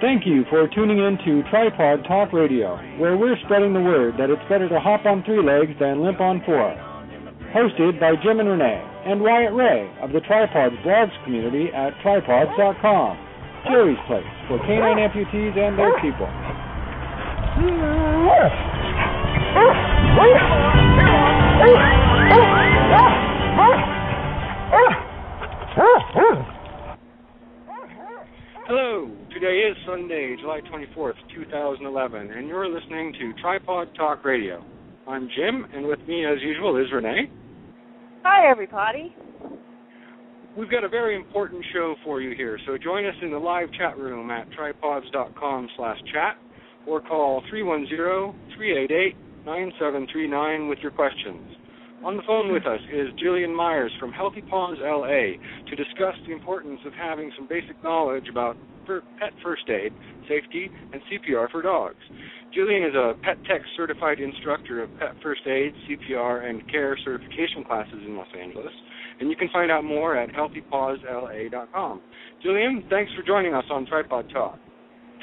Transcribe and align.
Thank 0.00 0.26
you 0.26 0.44
for 0.48 0.68
tuning 0.68 0.98
in 0.98 1.18
to 1.26 1.42
Tripawd 1.50 2.06
Talk 2.06 2.32
Radio, 2.32 2.76
where 2.98 3.16
we're 3.16 3.36
spreading 3.44 3.74
the 3.74 3.80
word 3.80 4.14
that 4.16 4.30
it's 4.30 4.42
better 4.48 4.68
to 4.68 4.78
hop 4.78 5.04
on 5.04 5.24
three 5.24 5.42
legs 5.42 5.72
than 5.80 6.02
limp 6.02 6.20
on 6.20 6.40
four. 6.46 6.70
Hosted 7.50 7.98
by 7.98 8.14
Jim 8.22 8.38
and 8.38 8.48
Rene 8.48 8.78
and 9.06 9.20
Wyatt 9.20 9.52
Ray 9.52 9.90
of 10.00 10.12
the 10.12 10.20
Tripawds 10.20 10.80
blogs 10.86 11.10
community 11.24 11.72
at 11.74 11.94
tripawds.com. 12.04 13.18
Jerry's 13.66 13.98
place 14.06 14.22
for 14.46 14.58
canine 14.60 15.02
amputees 15.02 15.58
and 15.58 15.76
their 15.76 16.00
people. 16.00 16.30
Hello, 28.68 29.17
today 29.40 29.60
is 29.70 29.76
Sunday, 29.86 30.34
July 30.40 30.60
24th, 30.62 31.14
2011, 31.32 32.32
and 32.32 32.48
you're 32.48 32.68
listening 32.68 33.12
to 33.12 33.32
Tripawd 33.40 33.94
Talk 33.94 34.24
Radio. 34.24 34.64
I'm 35.06 35.28
Jim, 35.36 35.64
and 35.72 35.86
with 35.86 36.00
me, 36.08 36.26
as 36.26 36.42
usual, 36.42 36.76
is 36.76 36.90
Rene. 36.92 37.30
Hi, 38.24 38.50
everybody. 38.50 39.14
We've 40.56 40.68
got 40.68 40.82
a 40.82 40.88
very 40.88 41.14
important 41.14 41.64
show 41.72 41.94
for 42.02 42.20
you 42.20 42.34
here, 42.34 42.58
so 42.66 42.76
join 42.78 43.06
us 43.06 43.14
in 43.22 43.30
the 43.30 43.38
live 43.38 43.68
chat 43.78 43.96
room 43.96 44.28
at 44.32 44.48
tripawds.com 44.58 45.68
slash 45.76 45.98
chat 46.12 46.36
or 46.84 47.00
call 47.00 47.40
310-388-9739 49.46 50.68
with 50.68 50.80
your 50.80 50.90
questions. 50.90 51.54
On 52.04 52.16
the 52.16 52.24
phone 52.26 52.52
with 52.52 52.66
us 52.66 52.80
is 52.92 53.08
Jillian 53.24 53.54
Myers 53.54 53.92
from 54.00 54.10
Healthy 54.10 54.42
Paws 54.50 54.78
LA 54.80 55.38
to 55.70 55.76
discuss 55.76 56.16
the 56.26 56.32
importance 56.32 56.80
of 56.84 56.92
having 56.92 57.30
some 57.36 57.46
basic 57.46 57.80
knowledge 57.84 58.28
about 58.28 58.56
fir- 58.88 59.04
pet 59.20 59.30
first 59.44 59.68
aid, 59.68 59.92
safety, 60.28 60.68
and 60.92 61.00
CPR 61.06 61.48
for 61.50 61.62
dogs. 61.62 62.02
Jillian 62.56 62.88
is 62.88 62.94
a 62.94 63.12
Pet 63.22 63.36
Tech 63.44 63.60
certified 63.76 64.18
instructor 64.20 64.82
of 64.82 64.90
pet 64.98 65.14
first 65.22 65.42
aid, 65.46 65.72
CPR, 65.86 66.48
and 66.48 66.68
care 66.70 66.98
certification 67.04 67.62
classes 67.64 68.00
in 68.04 68.16
Los 68.16 68.28
Angeles, 68.40 68.72
and 69.20 69.30
you 69.30 69.36
can 69.36 69.48
find 69.52 69.70
out 69.70 69.84
more 69.84 70.16
at 70.16 70.30
healthypawsla.com. 70.30 72.00
Jillian, 72.44 72.88
thanks 72.88 73.12
for 73.14 73.22
joining 73.26 73.54
us 73.54 73.64
on 73.70 73.86
Tripawd 73.86 74.32
Talk. 74.32 74.58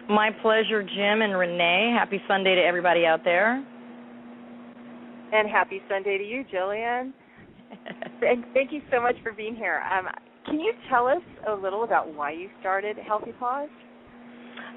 My 0.07 0.29
pleasure, 0.41 0.83
Jim 0.83 1.21
and 1.21 1.35
Rene. 1.35 1.95
Happy 1.97 2.21
Sunday 2.27 2.55
to 2.55 2.61
everybody 2.61 3.05
out 3.05 3.23
there. 3.23 3.65
And 5.31 5.49
happy 5.49 5.81
Sunday 5.89 6.19
to 6.19 6.23
you, 6.23 6.45
Jillian. 6.53 7.11
and 8.21 8.45
thank 8.53 8.71
you 8.71 8.81
so 8.91 9.01
much 9.01 9.15
for 9.23 9.31
being 9.31 9.55
here. 9.55 9.81
Um, 9.91 10.05
can 10.45 10.59
you 10.59 10.73
tell 10.89 11.07
us 11.07 11.21
a 11.47 11.53
little 11.53 11.83
about 11.83 12.13
why 12.13 12.31
you 12.31 12.49
started 12.59 12.97
Healthy 12.97 13.33
Paws? 13.39 13.69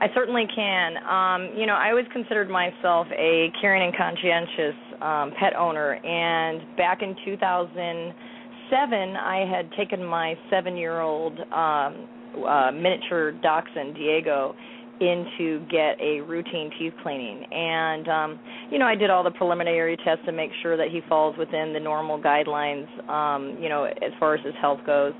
I 0.00 0.06
certainly 0.14 0.47
can. 0.55 0.97
Um, 0.98 1.58
you 1.58 1.66
know, 1.66 1.75
I 1.75 1.91
always 1.91 2.06
considered 2.12 2.48
myself 2.48 3.06
a 3.12 3.48
caring 3.60 3.83
and 3.83 3.97
conscientious 3.97 4.77
um, 5.02 5.33
pet 5.38 5.56
owner, 5.56 5.94
and 5.94 6.77
back 6.77 7.02
in 7.02 7.16
2007, 7.25 9.16
I 9.16 9.44
had 9.50 9.72
taken 9.72 10.04
my 10.04 10.34
seven-year-old 10.50 11.41
um, 11.53 12.09
uh, 12.47 12.70
miniature 12.72 13.32
dachshund, 13.43 13.97
Diego, 13.97 14.54
in 15.00 15.26
to 15.38 15.60
get 15.70 16.00
a 16.00 16.20
routine 16.20 16.70
teeth 16.78 16.93
cleaning. 17.03 17.44
And, 17.53 18.09
um, 18.09 18.41
you 18.70 18.78
know, 18.78 18.87
I 18.87 18.94
did 18.94 19.10
all 19.10 19.22
the 19.22 19.31
preliminary 19.31 19.97
tests 20.04 20.25
to 20.26 20.32
make 20.32 20.50
sure 20.62 20.76
that 20.76 20.88
he 20.88 21.00
falls 21.09 21.37
within 21.38 21.72
the 21.72 21.81
normal 21.81 22.20
guidelines, 22.20 22.87
um, 23.09 23.56
you 23.60 23.69
know, 23.69 23.84
as 23.84 24.12
far 24.19 24.34
as 24.34 24.44
his 24.44 24.54
health 24.60 24.81
goes. 24.87 25.12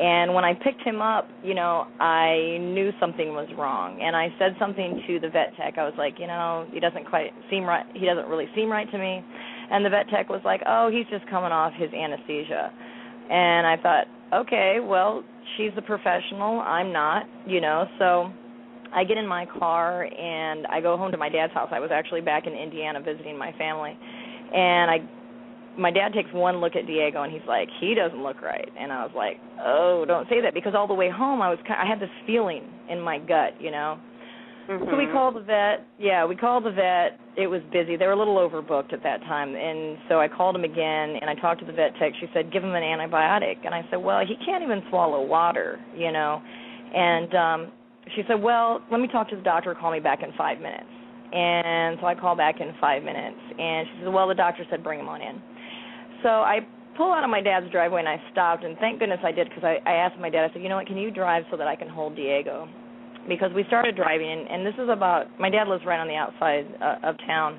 And 0.00 0.32
when 0.32 0.44
I 0.44 0.54
picked 0.54 0.82
him 0.82 1.02
up, 1.02 1.28
you 1.42 1.54
know, 1.54 1.86
I 1.98 2.58
knew 2.60 2.92
something 3.00 3.34
was 3.34 3.48
wrong. 3.58 4.00
And 4.00 4.14
I 4.14 4.28
said 4.38 4.54
something 4.58 5.02
to 5.06 5.18
the 5.18 5.28
vet 5.28 5.56
tech. 5.56 5.74
I 5.76 5.84
was 5.84 5.94
like, 5.98 6.14
you 6.18 6.28
know, 6.28 6.66
he 6.72 6.78
doesn't 6.78 7.06
quite 7.08 7.32
seem 7.50 7.64
right. 7.64 7.84
He 7.94 8.06
doesn't 8.06 8.28
really 8.28 8.46
seem 8.54 8.70
right 8.70 8.88
to 8.90 8.98
me. 8.98 9.24
And 9.70 9.84
the 9.84 9.90
vet 9.90 10.08
tech 10.08 10.28
was 10.28 10.40
like, 10.44 10.62
oh, 10.66 10.88
he's 10.90 11.06
just 11.10 11.28
coming 11.28 11.50
off 11.50 11.72
his 11.74 11.90
anesthesia. 11.92 12.72
And 13.30 13.66
I 13.66 13.76
thought, 13.82 14.06
okay, 14.32 14.78
well, 14.80 15.24
she's 15.56 15.72
a 15.76 15.82
professional. 15.82 16.60
I'm 16.60 16.92
not, 16.92 17.24
you 17.46 17.60
know, 17.60 17.86
so 17.98 18.30
I 18.94 19.04
get 19.04 19.18
in 19.18 19.26
my 19.26 19.46
car 19.58 20.04
and 20.04 20.66
I 20.68 20.80
go 20.80 20.96
home 20.96 21.12
to 21.12 21.18
my 21.18 21.28
dad's 21.28 21.52
house. 21.52 21.68
I 21.72 21.80
was 21.80 21.90
actually 21.92 22.20
back 22.20 22.46
in 22.46 22.54
Indiana 22.54 23.00
visiting 23.02 23.36
my 23.36 23.52
family, 23.52 23.98
and 24.54 24.90
I, 24.90 24.98
my 25.78 25.90
dad 25.90 26.12
takes 26.12 26.32
one 26.32 26.58
look 26.58 26.76
at 26.76 26.86
Diego 26.86 27.22
and 27.22 27.32
he's 27.32 27.46
like, 27.46 27.68
he 27.80 27.94
doesn't 27.94 28.22
look 28.22 28.42
right, 28.42 28.68
and 28.78 28.92
I 28.92 29.04
was 29.04 29.12
like, 29.14 29.38
oh, 29.64 30.04
don't 30.06 30.28
say 30.28 30.40
that 30.40 30.54
because 30.54 30.74
all 30.74 30.86
the 30.86 30.94
way 30.94 31.10
home 31.10 31.40
I 31.40 31.50
was, 31.50 31.58
kind 31.66 31.80
I 31.80 31.88
had 31.88 32.00
this 32.00 32.10
feeling 32.26 32.64
in 32.90 33.00
my 33.00 33.18
gut, 33.18 33.60
you 33.60 33.70
know. 33.70 33.98
Mm-hmm. 34.68 34.84
So 34.90 34.96
we 34.96 35.06
called 35.06 35.34
the 35.34 35.40
vet. 35.40 35.86
Yeah, 35.98 36.26
we 36.26 36.36
called 36.36 36.64
the 36.64 36.70
vet. 36.70 37.18
It 37.38 37.46
was 37.46 37.62
busy. 37.72 37.96
They 37.96 38.04
were 38.04 38.12
a 38.12 38.18
little 38.18 38.36
overbooked 38.36 38.92
at 38.92 39.02
that 39.02 39.20
time, 39.22 39.54
and 39.54 39.96
so 40.08 40.20
I 40.20 40.28
called 40.28 40.56
him 40.56 40.64
again 40.64 41.16
and 41.20 41.30
I 41.30 41.34
talked 41.34 41.60
to 41.60 41.66
the 41.66 41.72
vet 41.72 41.96
tech. 41.98 42.12
She 42.20 42.26
said, 42.34 42.52
give 42.52 42.62
him 42.62 42.74
an 42.74 42.82
antibiotic, 42.82 43.64
and 43.64 43.74
I 43.74 43.82
said, 43.88 43.96
well, 43.96 44.20
he 44.26 44.36
can't 44.44 44.62
even 44.62 44.82
swallow 44.90 45.24
water, 45.24 45.80
you 45.96 46.12
know, 46.12 46.42
and 46.94 47.34
um 47.34 47.72
she 48.14 48.22
said, 48.26 48.40
"Well, 48.40 48.82
let 48.90 49.00
me 49.00 49.08
talk 49.08 49.28
to 49.30 49.36
the 49.36 49.42
doctor. 49.42 49.74
Call 49.74 49.92
me 49.92 50.00
back 50.00 50.22
in 50.22 50.32
five 50.36 50.58
minutes." 50.60 50.88
And 51.32 51.98
so 52.00 52.06
I 52.06 52.14
call 52.14 52.34
back 52.34 52.60
in 52.60 52.72
five 52.80 53.02
minutes, 53.02 53.36
and 53.58 53.86
she 53.86 54.04
said, 54.04 54.12
"Well, 54.12 54.28
the 54.28 54.34
doctor 54.34 54.64
said 54.70 54.82
bring 54.82 55.00
him 55.00 55.08
on 55.08 55.20
in." 55.20 55.40
So 56.22 56.28
I 56.28 56.60
pull 56.96 57.12
out 57.12 57.24
of 57.24 57.30
my 57.30 57.40
dad's 57.40 57.70
driveway 57.70 58.00
and 58.00 58.08
I 58.08 58.20
stopped, 58.32 58.64
and 58.64 58.76
thank 58.78 58.98
goodness 58.98 59.20
I 59.24 59.32
did 59.32 59.48
because 59.48 59.64
I, 59.64 59.78
I 59.88 59.94
asked 59.94 60.18
my 60.18 60.30
dad. 60.30 60.44
I 60.50 60.52
said, 60.52 60.62
"You 60.62 60.68
know 60.68 60.76
what? 60.76 60.86
Can 60.86 60.96
you 60.96 61.10
drive 61.10 61.44
so 61.50 61.56
that 61.56 61.68
I 61.68 61.76
can 61.76 61.88
hold 61.88 62.16
Diego?" 62.16 62.68
Because 63.28 63.52
we 63.54 63.64
started 63.68 63.94
driving, 63.94 64.30
and, 64.30 64.48
and 64.48 64.66
this 64.66 64.74
is 64.82 64.88
about 64.90 65.38
my 65.38 65.50
dad 65.50 65.68
lives 65.68 65.84
right 65.86 66.00
on 66.00 66.08
the 66.08 66.14
outside 66.14 66.66
uh, 66.80 67.08
of 67.08 67.16
town, 67.26 67.58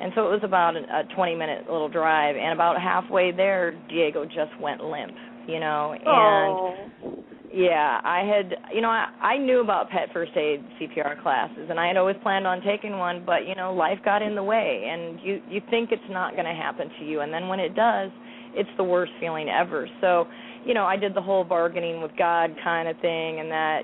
and 0.00 0.12
so 0.14 0.26
it 0.26 0.30
was 0.30 0.40
about 0.42 0.76
a, 0.76 0.80
a 0.80 1.14
20 1.14 1.34
minute 1.34 1.70
little 1.70 1.88
drive, 1.88 2.36
and 2.36 2.52
about 2.52 2.80
halfway 2.80 3.30
there, 3.32 3.72
Diego 3.88 4.24
just 4.24 4.58
went 4.60 4.82
limp, 4.82 5.12
you 5.46 5.60
know, 5.60 5.92
and. 5.92 6.06
Oh. 6.06 7.24
Yeah, 7.52 8.00
I 8.04 8.20
had, 8.20 8.54
you 8.72 8.80
know, 8.80 8.90
I, 8.90 9.08
I 9.20 9.36
knew 9.36 9.60
about 9.60 9.90
pet 9.90 10.08
first 10.12 10.30
aid 10.36 10.64
CPR 10.80 11.20
classes, 11.20 11.66
and 11.68 11.80
I 11.80 11.88
had 11.88 11.96
always 11.96 12.16
planned 12.22 12.46
on 12.46 12.62
taking 12.62 12.96
one, 12.96 13.24
but 13.26 13.46
you 13.46 13.56
know, 13.56 13.74
life 13.74 13.98
got 14.04 14.22
in 14.22 14.36
the 14.36 14.42
way, 14.42 14.88
and 14.88 15.18
you 15.20 15.40
you 15.48 15.60
think 15.68 15.90
it's 15.90 16.02
not 16.08 16.34
going 16.34 16.44
to 16.44 16.54
happen 16.54 16.88
to 17.00 17.04
you, 17.04 17.20
and 17.20 17.32
then 17.32 17.48
when 17.48 17.58
it 17.58 17.74
does, 17.74 18.10
it's 18.54 18.68
the 18.76 18.84
worst 18.84 19.10
feeling 19.18 19.48
ever. 19.48 19.88
So, 20.00 20.26
you 20.64 20.74
know, 20.74 20.84
I 20.84 20.96
did 20.96 21.12
the 21.12 21.20
whole 21.20 21.42
bargaining 21.42 22.00
with 22.00 22.12
God 22.16 22.54
kind 22.62 22.86
of 22.86 22.96
thing 23.00 23.40
and 23.40 23.50
that 23.50 23.82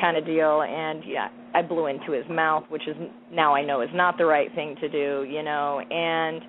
kind 0.00 0.16
of 0.16 0.26
deal, 0.26 0.62
and 0.62 1.04
yeah, 1.06 1.28
I 1.54 1.62
blew 1.62 1.86
into 1.86 2.10
his 2.10 2.24
mouth, 2.28 2.64
which 2.68 2.86
is 2.88 2.96
now 3.32 3.54
I 3.54 3.64
know 3.64 3.80
is 3.80 3.90
not 3.94 4.18
the 4.18 4.26
right 4.26 4.52
thing 4.56 4.74
to 4.80 4.88
do, 4.88 5.24
you 5.28 5.44
know, 5.44 5.78
and 5.78 6.42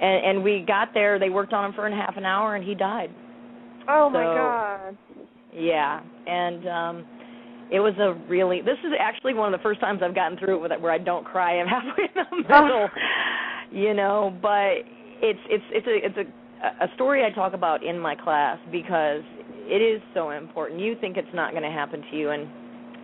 and 0.00 0.26
and 0.26 0.44
we 0.44 0.64
got 0.64 0.94
there. 0.94 1.18
They 1.18 1.30
worked 1.30 1.52
on 1.52 1.64
him 1.64 1.72
for 1.72 1.88
a 1.88 1.96
half 1.96 2.16
an 2.16 2.24
hour, 2.24 2.54
and 2.54 2.64
he 2.64 2.76
died. 2.76 3.10
Oh 3.88 4.10
my 4.10 4.24
God. 4.24 4.98
Yeah, 5.56 6.00
and 6.26 6.68
um 6.68 7.06
it 7.70 7.80
was 7.80 7.94
a 7.98 8.14
really 8.28 8.60
this 8.60 8.78
is 8.84 8.92
actually 8.98 9.34
one 9.34 9.52
of 9.52 9.58
the 9.58 9.62
first 9.62 9.80
times 9.80 10.00
I've 10.04 10.14
gotten 10.14 10.38
through 10.38 10.56
it 10.56 10.60
with 10.62 10.72
it 10.72 10.80
where 10.80 10.92
I 10.92 10.98
don't 10.98 11.24
cry. 11.24 11.58
I'm 11.58 11.66
halfway 11.68 12.04
in 12.04 12.24
the 12.30 12.36
middle, 12.48 12.88
you 13.70 13.94
know. 13.94 14.36
But 14.40 14.84
it's 15.22 15.40
it's 15.48 15.64
it's 15.70 15.86
a 15.86 16.06
it's 16.06 16.16
a 16.18 16.84
a 16.84 16.88
story 16.94 17.24
I 17.24 17.30
talk 17.30 17.54
about 17.54 17.84
in 17.84 17.98
my 17.98 18.14
class 18.14 18.58
because 18.70 19.22
it 19.68 19.82
is 19.82 20.00
so 20.14 20.30
important. 20.30 20.80
You 20.80 20.96
think 21.00 21.16
it's 21.16 21.28
not 21.34 21.52
going 21.52 21.62
to 21.62 21.70
happen 21.70 22.02
to 22.10 22.16
you, 22.16 22.30
and 22.30 22.48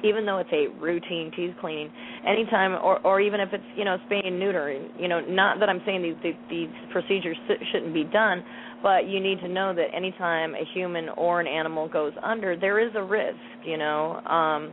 even 0.02 0.26
though 0.26 0.38
it's 0.38 0.52
a 0.52 0.68
routine 0.80 1.30
teeth 1.34 1.54
cleaning, 1.60 1.90
anytime 2.26 2.72
or 2.72 3.04
or 3.06 3.20
even 3.20 3.40
if 3.40 3.50
it's 3.52 3.64
you 3.76 3.84
know 3.84 3.98
spay 4.10 4.26
and 4.26 4.38
neuter, 4.38 4.72
you 4.98 5.08
know, 5.08 5.20
not 5.20 5.60
that 5.60 5.68
I'm 5.68 5.80
saying 5.86 6.02
these 6.02 6.16
these, 6.22 6.34
these 6.50 6.68
procedures 6.92 7.36
shouldn't 7.72 7.94
be 7.94 8.04
done, 8.04 8.44
but 8.82 9.08
you 9.08 9.20
need 9.20 9.40
to 9.40 9.48
know 9.48 9.74
that 9.74 9.86
anytime 9.94 10.54
a 10.54 10.64
human 10.74 11.08
or 11.10 11.40
an 11.40 11.46
animal 11.46 11.88
goes 11.88 12.12
under, 12.22 12.56
there 12.56 12.78
is 12.78 12.92
a 12.94 13.02
risk, 13.02 13.36
you 13.64 13.76
know. 13.76 14.20
Um, 14.26 14.72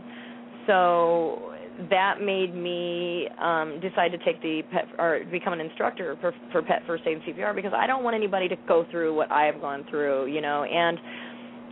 so 0.68 1.54
that 1.90 2.22
made 2.22 2.54
me 2.54 3.28
um, 3.42 3.80
decide 3.80 4.12
to 4.12 4.18
take 4.20 4.42
the 4.42 4.62
pet 4.72 4.86
or 4.98 5.22
become 5.32 5.54
an 5.54 5.62
instructor 5.62 6.18
for, 6.20 6.34
for 6.52 6.62
pet 6.62 6.82
first 6.86 7.04
aid 7.08 7.22
and 7.26 7.38
CPR 7.38 7.56
because 7.56 7.72
I 7.76 7.88
don't 7.88 8.04
want 8.04 8.16
anybody 8.16 8.48
to 8.50 8.56
go 8.68 8.86
through 8.92 9.16
what 9.16 9.32
I 9.32 9.46
have 9.46 9.62
gone 9.62 9.86
through, 9.90 10.28
you 10.28 10.42
know. 10.42 10.64
And 10.64 10.98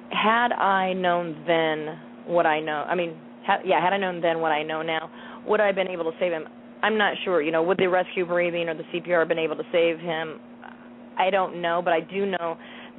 had 0.10 0.54
I 0.54 0.94
known 0.94 1.44
then 1.46 2.00
what 2.26 2.46
I 2.46 2.60
know, 2.60 2.86
I 2.88 2.96
mean, 2.96 3.18
ha- 3.48 3.62
yeah, 3.66 3.82
had 3.82 3.94
I 3.94 3.98
known 3.98 4.22
then 4.22 4.42
what 4.42 4.52
I 4.52 4.62
know 4.62 4.82
now, 4.82 5.10
would 5.48 5.62
I 5.62 5.68
have 5.68 5.76
been 5.76 5.88
able 5.88 6.04
to 6.04 6.18
save 6.20 6.32
him? 6.32 6.46
I'm 6.84 6.98
not 6.98 7.16
sure. 7.24 7.42
You 7.42 7.52
know, 7.52 7.64
would 7.64 7.78
the 7.78 7.88
rescue 7.88 8.26
breathing 8.26 8.70
or 8.70 8.76
the 8.76 8.84
CPR 8.94 9.20
have 9.20 9.28
been 9.28 9.40
able 9.40 9.56
to 9.56 9.64
save 9.72 10.00
him? 10.00 10.40
I 11.18 11.30
don't 11.32 11.62
know, 11.62 11.82
but 11.84 11.94
I 11.94 12.02
do 12.02 12.26
know 12.28 12.58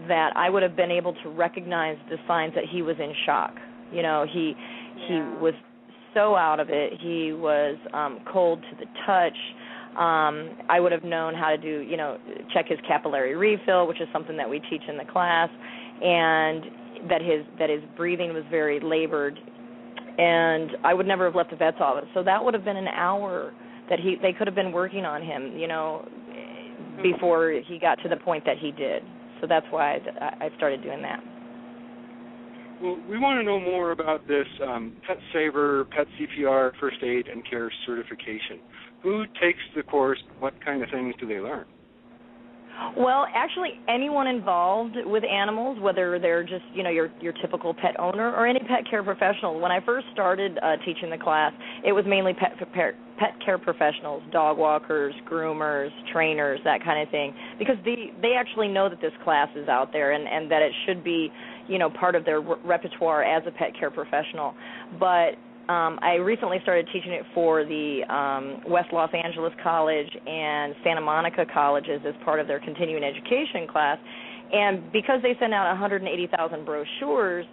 that 0.09 0.33
I 0.37 0.51
would 0.51 0.63
have 0.63 0.77
been 0.77 0.91
able 0.91 1.15
to 1.23 1.29
recognize 1.29 1.97
the 2.11 2.17
signs 2.27 2.55
that 2.55 2.65
he 2.71 2.83
was 2.83 2.97
in 2.99 3.13
shock. 3.27 3.55
You 3.93 4.03
know, 4.03 4.27
he 4.31 4.55
he 5.07 5.15
was 5.41 5.55
so 6.15 6.35
out 6.35 6.59
of 6.59 6.69
it. 6.71 6.95
He 7.01 7.33
was 7.33 7.77
um 7.93 8.21
cold 8.31 8.63
to 8.63 8.77
the 8.77 8.87
touch. 9.07 9.37
Um 9.97 10.57
I 10.69 10.81
would 10.81 10.93
have 10.93 11.05
known 11.05 11.35
how 11.35 11.51
to 11.51 11.57
do, 11.57 11.81
you 11.81 11.97
know, 11.97 12.19
check 12.53 12.69
his 12.69 12.79
capillary 12.87 13.37
refill, 13.37 13.87
which 13.87 14.01
is 14.01 14.09
something 14.13 14.37
that 14.37 14.49
we 14.49 14.61
teach 14.71 14.83
in 14.89 14.97
the 14.97 15.05
class, 15.05 15.49
and 16.03 16.65
that 17.09 17.23
his 17.23 17.45
that 17.59 17.71
his 17.71 17.83
breathing 17.97 18.33
was 18.33 18.45
very 18.51 18.81
labored 18.81 19.39
and 20.19 20.73
I 20.85 20.93
would 20.95 21.07
never 21.07 21.25
have 21.25 21.35
left 21.35 21.51
the 21.51 21.57
vet's 21.57 21.79
office. 21.81 22.09
So 22.13 22.23
that 22.25 22.45
would 22.45 22.53
have 22.53 22.65
been 22.65 22.77
an 22.77 22.89
hour 22.89 23.53
that 23.89 24.01
he 24.01 24.17
they 24.21 24.33
could 24.33 24.47
have 24.47 24.57
been 24.57 24.73
working 24.73 25.05
on 25.05 25.23
him, 25.23 25.57
you 25.57 25.69
know, 25.69 26.07
before 27.03 27.53
he 27.67 27.79
got 27.79 27.97
to 28.03 28.09
the 28.09 28.17
point 28.17 28.45
that 28.45 28.59
he 28.59 28.73
did. 28.73 29.03
So 29.41 29.47
that's 29.47 29.67
why 29.71 29.99
I, 30.41 30.51
started 30.57 30.83
doing 30.83 31.01
that. 31.03 31.21
Well, 32.83 32.99
we 33.09 33.19
want 33.19 33.39
to 33.39 33.45
know 33.45 33.61
more 33.61 33.93
about 33.93 34.27
this 34.27 34.47
um, 34.67 34.97
Pet 35.07 35.17
Saver, 35.33 35.85
Pet 35.85 36.07
CPR, 36.19 36.73
First 36.81 36.97
Aid, 37.03 37.29
and 37.29 37.49
Care 37.49 37.71
certification. 37.87 38.59
Who 39.03 39.25
takes 39.41 39.61
the 39.77 39.85
course? 39.85 40.19
What 40.41 40.55
kind 40.65 40.83
of 40.83 40.89
things 40.91 41.15
do 41.21 41.27
they 41.27 41.39
learn? 41.39 41.67
Well, 42.97 43.27
actually, 43.35 43.71
anyone 43.89 44.27
involved 44.27 44.97
with 45.05 45.25
animals, 45.25 45.79
whether 45.81 46.19
they're 46.19 46.43
just 46.43 46.65
you 46.75 46.83
know 46.83 46.91
your 46.91 47.11
your 47.21 47.33
typical 47.35 47.75
pet 47.75 47.99
owner 47.99 48.33
or 48.35 48.47
any 48.47 48.61
pet 48.61 48.89
care 48.89 49.03
professional. 49.03 49.61
When 49.61 49.73
I 49.73 49.81
first 49.85 50.07
started 50.13 50.59
uh, 50.63 50.77
teaching 50.85 51.11
the 51.11 51.19
class, 51.19 51.53
it 51.85 51.93
was 51.93 52.05
mainly 52.07 52.35
pet 52.35 52.53
pet 53.19 53.35
care 53.45 53.59
professionals, 53.59 54.23
dog 54.31 54.59
walkers, 54.59 55.15
groomers, 55.29 55.91
trainers, 56.13 56.61
that 56.65 56.83
kind 56.85 57.03
of 57.03 57.11
thing, 57.11 57.35
because 57.59 57.77
they 57.85 58.13
they 58.23 58.35
actually 58.35 58.69
know 58.69 58.89
that 58.89 59.01
this 59.01 59.13
class 59.25 59.49
is 59.57 59.69
out 59.69 59.93
there 59.93 60.13
and 60.13 60.29
and 60.29 60.51
that 60.51 60.63
it 60.63 60.73
should 60.87 61.03
be 61.03 61.31
you 61.69 61.79
know 61.79 61.91
part 61.91 62.15
of 62.15 62.25
their 62.25 62.41
re- 62.41 62.57
repertoire 62.65 63.25
as 63.25 63.43
a 63.47 63.51
pet 63.51 63.73
care 63.79 63.91
professional. 63.91 64.55
But 64.99 65.35
um, 65.69 65.99
I 66.01 66.15
recently 66.15 66.59
started 66.63 66.89
teaching 66.93 67.13
it 67.13 67.25
for 67.35 67.65
the 67.65 68.01
um, 68.09 68.63
West 68.71 68.89
Los 68.93 69.11
Angeles 69.13 69.53
College 69.63 70.09
and 70.27 70.75
Santa 70.83 71.03
Monica 71.03 71.45
colleges 71.53 72.01
as 72.07 72.15
part 72.25 72.41
of 72.41 72.47
their 72.47 72.59
continuing 72.61 73.05
education 73.05 73.67
class. 73.71 73.99
And 74.51 74.91
because 74.93 75.21
they 75.23 75.37
send 75.39 75.53
out 75.53 75.69
180,000 75.69 76.65
brochures 76.65 77.45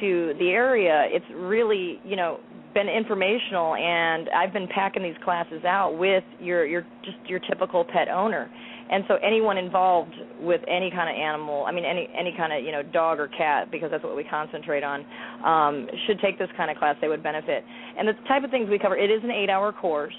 to 0.00 0.34
the 0.38 0.48
area, 0.48 1.04
it's 1.08 1.26
really, 1.34 2.00
you 2.04 2.16
know, 2.16 2.40
been 2.72 2.88
informational 2.88 3.76
and 3.76 4.28
I've 4.30 4.52
been 4.52 4.66
packing 4.74 5.02
these 5.02 5.16
classes 5.22 5.64
out 5.64 5.96
with 5.96 6.24
your 6.40 6.66
your 6.66 6.82
just 7.04 7.18
your 7.26 7.38
typical 7.38 7.84
pet 7.84 8.08
owner. 8.08 8.50
And 8.90 9.04
so 9.08 9.16
anyone 9.16 9.56
involved 9.56 10.14
with 10.40 10.60
any 10.68 10.90
kind 10.90 11.08
of 11.08 11.16
animal, 11.16 11.64
I 11.66 11.72
mean 11.72 11.84
any 11.84 12.08
any 12.16 12.34
kind 12.36 12.52
of, 12.52 12.62
you 12.64 12.72
know, 12.72 12.82
dog 12.82 13.18
or 13.18 13.28
cat 13.28 13.70
because 13.70 13.90
that's 13.90 14.04
what 14.04 14.16
we 14.16 14.24
concentrate 14.24 14.84
on, 14.84 15.04
um 15.44 15.88
should 16.06 16.20
take 16.20 16.38
this 16.38 16.50
kind 16.56 16.70
of 16.70 16.76
class, 16.76 16.96
they 17.00 17.08
would 17.08 17.22
benefit. 17.22 17.64
And 17.98 18.06
the 18.06 18.12
type 18.28 18.44
of 18.44 18.50
things 18.50 18.68
we 18.68 18.78
cover, 18.78 18.96
it 18.96 19.10
is 19.10 19.22
an 19.24 19.30
8-hour 19.30 19.72
course 19.72 20.14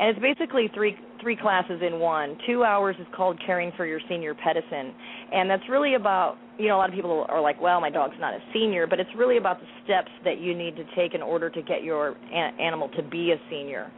and 0.00 0.08
it's 0.08 0.20
basically 0.20 0.70
three 0.74 0.96
three 1.20 1.36
classes 1.36 1.80
in 1.86 2.00
one. 2.00 2.38
Two 2.46 2.64
hours 2.64 2.96
is 2.98 3.06
called 3.14 3.38
caring 3.44 3.70
for 3.76 3.84
your 3.84 4.00
senior 4.08 4.34
pedicine, 4.34 4.92
and 5.32 5.48
that's 5.48 5.62
really 5.68 5.94
about 5.94 6.38
you 6.58 6.68
know 6.68 6.76
a 6.76 6.78
lot 6.78 6.88
of 6.88 6.94
people 6.94 7.26
are 7.28 7.40
like, 7.40 7.60
well, 7.60 7.80
my 7.80 7.90
dog's 7.90 8.16
not 8.18 8.32
a 8.32 8.40
senior, 8.52 8.86
but 8.86 8.98
it's 8.98 9.10
really 9.16 9.36
about 9.36 9.60
the 9.60 9.66
steps 9.84 10.10
that 10.24 10.40
you 10.40 10.56
need 10.56 10.74
to 10.76 10.84
take 10.96 11.14
in 11.14 11.20
order 11.20 11.50
to 11.50 11.62
get 11.62 11.84
your 11.84 12.16
animal 12.32 12.88
to 12.96 13.02
be 13.02 13.32
a 13.32 13.36
senior. 13.50 13.92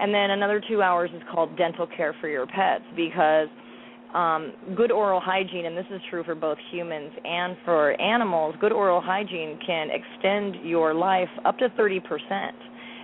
And 0.00 0.12
then 0.12 0.30
another 0.30 0.60
two 0.68 0.82
hours 0.82 1.10
is 1.14 1.22
called 1.32 1.56
dental 1.56 1.86
care 1.86 2.14
for 2.20 2.28
your 2.28 2.46
pets 2.46 2.84
because 2.94 3.48
um, 4.14 4.52
good 4.74 4.90
oral 4.90 5.20
hygiene, 5.20 5.66
and 5.66 5.76
this 5.76 5.86
is 5.90 6.00
true 6.10 6.24
for 6.24 6.34
both 6.34 6.58
humans 6.70 7.12
and 7.24 7.56
for 7.64 8.00
animals, 8.00 8.54
good 8.60 8.72
oral 8.72 9.00
hygiene 9.00 9.58
can 9.66 9.88
extend 9.90 10.56
your 10.66 10.94
life 10.94 11.28
up 11.44 11.58
to 11.58 11.68
30%. 11.70 12.00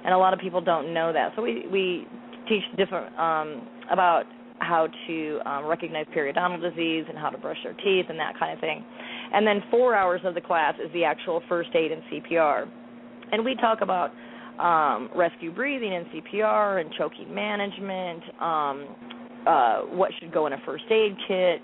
And 0.05 0.15
a 0.15 0.19
lot 0.19 0.33
of 0.33 0.41
people 0.41 0.61
don't 0.61 0.93
know 0.93 1.12
that. 1.12 1.33
So 1.37 1.43
we, 1.43 1.67
we 1.71 2.06
teach 2.49 2.62
different 2.77 3.17
um, 3.19 3.69
about 3.91 4.25
how 4.59 4.89
to 5.06 5.41
um, 5.44 5.67
recognize 5.67 6.06
periodontal 6.17 6.61
disease 6.61 7.05
and 7.09 7.19
how 7.19 7.31
to 7.31 7.39
brush 7.39 7.59
their 7.65 7.75
teeth 7.75 8.06
and 8.09 8.19
that 8.19 8.39
kind 8.39 8.53
of 8.53 8.61
thing. 8.61 8.85
And 9.33 9.47
then 9.47 9.62
four 9.71 9.94
hours 9.94 10.21
of 10.25 10.35
the 10.35 10.41
class 10.41 10.75
is 10.83 10.93
the 10.93 11.05
actual 11.05 11.43
first 11.49 11.71
aid 11.75 11.93
and 11.93 12.03
CPR. 12.05 12.69
And 13.33 13.44
we 13.44 13.55
talk 13.56 13.81
about 13.81 14.12
um, 14.62 15.11
rescue 15.14 15.53
breathing 15.53 15.93
and 15.94 16.06
CPR 16.06 16.81
and 16.81 16.93
choking 16.97 17.35
management, 17.35 18.23
um, 18.41 18.87
uh, 19.47 19.81
what 19.91 20.11
should 20.19 20.32
go 20.32 20.47
in 20.47 20.53
a 20.53 20.59
first 20.64 20.85
aid 20.91 21.17
kit, 21.26 21.61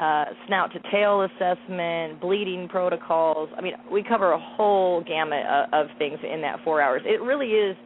uh, 0.00 0.24
snout 0.46 0.70
to 0.72 0.80
tail 0.90 1.22
assessment, 1.22 2.20
bleeding 2.20 2.68
protocols. 2.68 3.48
I 3.56 3.60
mean, 3.60 3.74
we 3.90 4.02
cover 4.02 4.32
a 4.32 4.38
whole 4.38 5.02
gamut 5.02 5.44
of, 5.46 5.72
of 5.72 5.86
things 5.98 6.18
in 6.22 6.40
that 6.42 6.58
four 6.64 6.80
hours. 6.80 7.02
It 7.04 7.20
really 7.22 7.48
is 7.48 7.76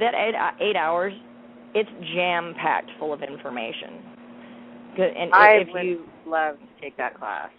that 0.00 0.14
eight, 0.14 0.34
eight 0.60 0.76
hours. 0.76 1.12
It's 1.74 1.90
jam 2.14 2.54
packed 2.60 2.90
full 2.98 3.12
of 3.12 3.22
information. 3.22 4.00
Good, 4.96 5.12
and 5.16 5.32
I 5.32 5.48
if 5.54 5.68
would 5.72 5.84
you 5.84 6.04
love 6.26 6.56
to 6.56 6.80
take 6.80 6.96
that 6.96 7.18
class. 7.18 7.50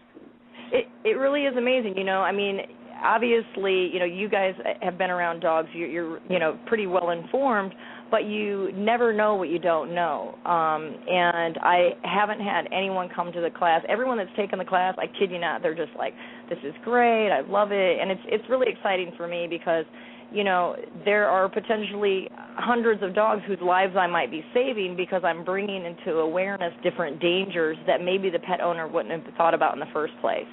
it 0.72 0.88
it 1.04 1.18
really 1.18 1.42
is 1.42 1.58
amazing. 1.58 1.98
You 1.98 2.06
know, 2.06 2.22
I 2.22 2.32
mean, 2.32 2.60
obviously, 3.06 3.90
you 3.94 4.00
know, 4.00 4.06
you 4.06 4.28
guys 4.28 4.54
have 4.82 4.98
been 4.98 5.12
around 5.12 5.42
dogs. 5.42 5.70
You're, 5.74 5.88
you're 5.88 6.20
you 6.30 6.40
know 6.40 6.58
pretty 6.66 6.88
well 6.88 7.12
informed, 7.12 7.74
but 8.10 8.26
you 8.26 8.72
never 8.74 9.14
know 9.14 9.36
what 9.36 9.50
you 9.50 9.60
don't 9.60 9.94
know. 9.94 10.36
Um, 10.46 10.98
and 11.08 11.58
I 11.62 11.92
haven't 12.04 12.40
had 12.40 12.68
anyone 12.74 13.10
come 13.16 13.32
to 13.32 13.42
the 13.42 13.50
class. 13.50 13.82
Everyone 13.88 14.18
that's 14.18 14.36
taken 14.36 14.60
the 14.60 14.66
class, 14.66 14.96
I 14.98 15.06
kid 15.08 15.32
you 15.32 15.40
not, 15.40 15.62
they're 15.62 15.76
just 15.76 15.96
like, 15.98 16.14
"This 16.50 16.60
is 16.64 16.74
great. 16.84 17.30
I 17.32 17.42
love 17.42 17.72
it," 17.72 18.00
and 18.02 18.12
it's 18.12 18.22
it's 18.26 18.50
really 18.50 18.68
exciting 18.72 19.14
for 19.16 19.28
me 19.28 19.48
because 19.48 19.86
you 20.32 20.44
know 20.44 20.76
there 21.06 21.30
are 21.30 21.48
potentially 21.48 22.30
hundreds 22.58 23.04
of 23.04 23.14
dogs 23.14 23.42
whose 23.46 23.62
lives 23.62 23.96
I 23.96 24.08
might 24.08 24.32
be 24.32 24.44
saving 24.54 24.96
because 24.96 25.22
I'm 25.24 25.44
bringing 25.44 25.86
into 25.86 26.20
awareness 26.20 26.74
different 26.84 27.22
dangers 27.22 27.78
that 27.86 28.02
maybe 28.02 28.30
the 28.30 28.40
pet 28.40 28.62
owner 28.62 28.88
wouldn't 28.88 29.24
have 29.24 29.34
thought 29.36 29.54
about 29.54 29.74
in 29.74 29.80
the 29.80 29.92
first 29.94 30.14
place. 30.22 30.48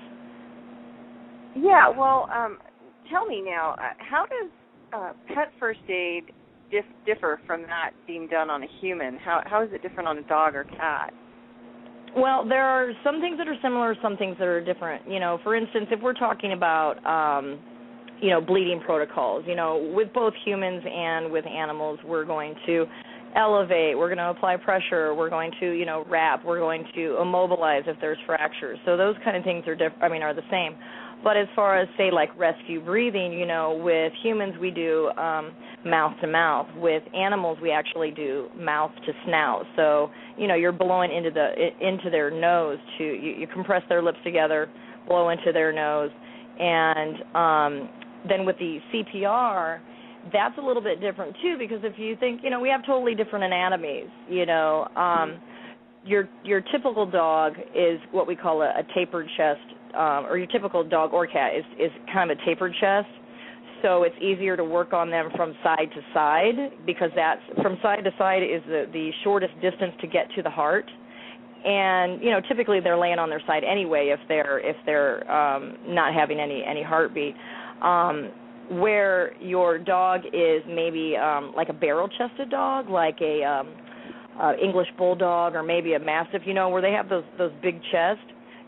Yeah, 1.56 1.88
well, 1.88 2.28
um, 2.34 2.58
tell 3.10 3.26
me 3.26 3.42
now, 3.44 3.74
uh, 3.78 3.92
how 3.98 4.24
does 4.26 4.50
uh, 4.92 5.12
pet 5.34 5.52
first 5.58 5.80
aid 5.88 6.32
dif- 6.70 6.84
differ 7.06 7.40
from 7.46 7.62
that 7.62 7.90
being 8.06 8.26
done 8.28 8.50
on 8.50 8.62
a 8.62 8.66
human? 8.80 9.16
How 9.18 9.42
how 9.44 9.62
is 9.62 9.70
it 9.72 9.82
different 9.82 10.08
on 10.08 10.18
a 10.18 10.22
dog 10.22 10.54
or 10.54 10.64
cat? 10.64 11.12
Well, 12.16 12.46
there 12.46 12.64
are 12.64 12.92
some 13.04 13.20
things 13.20 13.38
that 13.38 13.48
are 13.48 13.56
similar, 13.62 13.96
some 14.02 14.16
things 14.16 14.36
that 14.38 14.46
are 14.48 14.62
different. 14.62 15.08
You 15.08 15.20
know, 15.20 15.38
for 15.42 15.56
instance, 15.56 15.86
if 15.90 16.00
we're 16.00 16.14
talking 16.14 16.52
about 16.52 17.04
um 17.06 17.60
you 18.22 18.30
know, 18.30 18.40
bleeding 18.40 18.80
protocols, 18.80 19.44
you 19.48 19.56
know, 19.56 19.90
with 19.94 20.12
both 20.14 20.32
humans 20.44 20.82
and 20.88 21.30
with 21.30 21.44
animals, 21.44 21.98
we're 22.06 22.24
going 22.24 22.54
to 22.66 22.86
elevate, 23.34 23.98
we're 23.98 24.06
going 24.14 24.18
to 24.18 24.30
apply 24.30 24.56
pressure, 24.56 25.12
we're 25.12 25.28
going 25.28 25.50
to, 25.58 25.72
you 25.72 25.84
know, 25.84 26.04
wrap, 26.08 26.44
we're 26.44 26.60
going 26.60 26.84
to 26.94 27.18
immobilize 27.20 27.82
if 27.86 27.96
there's 28.00 28.18
fractures. 28.24 28.78
So 28.86 28.96
those 28.96 29.16
kind 29.24 29.36
of 29.36 29.42
things 29.42 29.66
are 29.66 29.74
diff- 29.74 29.98
I 30.00 30.08
mean 30.08 30.22
are 30.22 30.34
the 30.34 30.42
same. 30.50 30.76
But 31.22 31.36
as 31.36 31.46
far 31.54 31.78
as 31.78 31.88
say 31.96 32.10
like 32.10 32.36
rescue 32.36 32.84
breathing, 32.84 33.32
you 33.32 33.46
know, 33.46 33.80
with 33.82 34.12
humans 34.22 34.54
we 34.60 34.70
do 34.70 35.10
um 35.16 35.54
mouth 35.84 36.14
to 36.20 36.26
mouth. 36.26 36.66
With 36.76 37.02
animals 37.14 37.58
we 37.62 37.70
actually 37.70 38.10
do 38.10 38.48
mouth 38.56 38.92
to 39.06 39.12
snout. 39.26 39.64
So, 39.76 40.10
you 40.36 40.46
know, 40.46 40.54
you're 40.54 40.72
blowing 40.72 41.12
into 41.12 41.30
the 41.30 41.52
into 41.80 42.10
their 42.10 42.30
nose 42.30 42.78
to 42.98 43.04
you, 43.04 43.34
you 43.38 43.46
compress 43.46 43.82
their 43.88 44.02
lips 44.02 44.18
together, 44.24 44.68
blow 45.06 45.30
into 45.30 45.52
their 45.52 45.72
nose 45.72 46.10
and 46.58 47.16
um 47.34 47.88
then 48.28 48.44
with 48.44 48.56
the 48.58 48.78
CPR 48.92 49.80
that's 50.32 50.56
a 50.58 50.60
little 50.60 50.82
bit 50.82 51.00
different 51.00 51.34
too 51.42 51.56
because 51.58 51.80
if 51.82 51.98
you 51.98 52.14
think, 52.16 52.42
you 52.44 52.50
know, 52.50 52.60
we 52.60 52.68
have 52.68 52.86
totally 52.86 53.14
different 53.14 53.44
anatomies, 53.44 54.08
you 54.28 54.46
know, 54.46 54.86
um 54.96 55.40
your 56.04 56.28
your 56.44 56.60
typical 56.60 57.06
dog 57.06 57.54
is 57.74 57.98
what 58.10 58.26
we 58.26 58.36
call 58.36 58.62
a, 58.62 58.66
a 58.66 58.82
tapered 58.94 59.28
chest 59.36 59.60
um, 59.94 60.26
or 60.26 60.38
your 60.38 60.46
typical 60.46 60.82
dog 60.84 61.12
or 61.12 61.26
cat 61.26 61.54
is 61.56 61.64
is 61.78 61.90
kind 62.12 62.30
of 62.30 62.38
a 62.38 62.44
tapered 62.44 62.74
chest. 62.80 63.08
So 63.82 64.04
it's 64.04 64.14
easier 64.22 64.56
to 64.56 64.64
work 64.64 64.92
on 64.92 65.10
them 65.10 65.28
from 65.36 65.54
side 65.62 65.90
to 65.94 66.00
side 66.14 66.54
because 66.86 67.10
that's 67.16 67.40
from 67.60 67.78
side 67.82 68.04
to 68.04 68.10
side 68.16 68.42
is 68.42 68.62
the 68.66 68.86
the 68.92 69.10
shortest 69.24 69.54
distance 69.60 69.92
to 70.00 70.06
get 70.06 70.28
to 70.36 70.42
the 70.42 70.50
heart. 70.50 70.88
And 71.64 72.22
you 72.22 72.30
know, 72.30 72.40
typically 72.48 72.80
they're 72.80 72.98
laying 72.98 73.18
on 73.18 73.28
their 73.28 73.42
side 73.46 73.64
anyway 73.64 74.08
if 74.08 74.20
they're 74.28 74.60
if 74.60 74.76
they're 74.86 75.30
um 75.30 75.76
not 75.86 76.14
having 76.14 76.38
any 76.40 76.64
any 76.64 76.82
heartbeat. 76.82 77.34
Um 77.82 78.30
where 78.70 79.36
your 79.42 79.78
dog 79.78 80.22
is 80.32 80.62
maybe 80.68 81.16
um 81.16 81.52
like 81.56 81.68
a 81.68 81.72
barrel 81.72 82.08
chested 82.08 82.50
dog, 82.50 82.88
like 82.88 83.20
a 83.20 83.42
um 83.42 83.74
uh 84.40 84.52
English 84.62 84.88
bulldog 84.96 85.54
or 85.54 85.62
maybe 85.62 85.94
a 85.94 85.98
mastiff, 85.98 86.42
you 86.46 86.54
know, 86.54 86.68
where 86.68 86.82
they 86.82 86.92
have 86.92 87.08
those 87.08 87.24
those 87.36 87.52
big 87.62 87.80
chests 87.90 88.22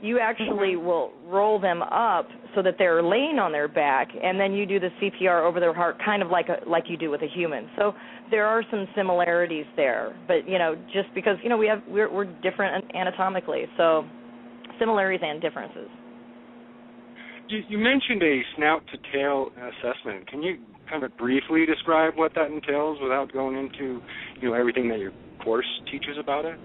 you 0.05 0.19
actually 0.19 0.75
mm-hmm. 0.75 0.87
will 0.87 1.13
roll 1.27 1.59
them 1.59 1.83
up 1.83 2.29
so 2.55 2.63
that 2.63 2.75
they're 2.79 3.03
laying 3.03 3.39
on 3.39 3.53
their 3.53 3.67
back, 3.67 4.09
and 4.23 4.39
then 4.39 4.53
you 4.53 4.67
do 4.67 4.79
the 4.79 4.91
CPR 5.01 5.43
over 5.45 5.59
their 5.61 5.75
heart, 5.75 5.97
kind 6.05 6.23
of 6.23 6.31
like 6.31 6.47
a, 6.49 6.69
like 6.69 6.85
you 6.89 6.97
do 6.97 7.11
with 7.11 7.23
a 7.23 7.27
human. 7.27 7.69
So 7.77 7.95
there 8.31 8.47
are 8.47 8.63
some 8.71 8.87
similarities 8.95 9.65
there, 9.77 10.15
but 10.29 10.47
you 10.47 10.59
know, 10.59 10.77
just 10.93 11.09
because 11.15 11.37
you 11.43 11.49
know 11.49 11.57
we 11.57 11.67
have 11.67 11.83
we're, 11.89 12.13
we're 12.13 12.27
different 12.43 12.85
anatomically, 12.95 13.65
so 13.77 14.05
similarities 14.79 15.25
and 15.25 15.41
differences. 15.41 15.89
You, 17.49 17.61
you 17.69 17.79
mentioned 17.79 18.23
a 18.23 18.41
snout 18.57 18.83
to 18.93 18.99
tail 19.13 19.49
assessment. 19.57 20.29
Can 20.29 20.43
you 20.43 20.59
kind 20.89 21.03
of 21.03 21.17
briefly 21.17 21.65
describe 21.67 22.15
what 22.17 22.35
that 22.35 22.51
entails 22.51 22.99
without 23.03 23.33
going 23.33 23.57
into 23.57 24.01
you 24.41 24.49
know 24.49 24.55
everything 24.55 24.89
that 24.91 24.99
your 24.99 25.13
course 25.43 25.67
teaches 25.91 26.19
about 26.21 26.45
it? 26.45 26.59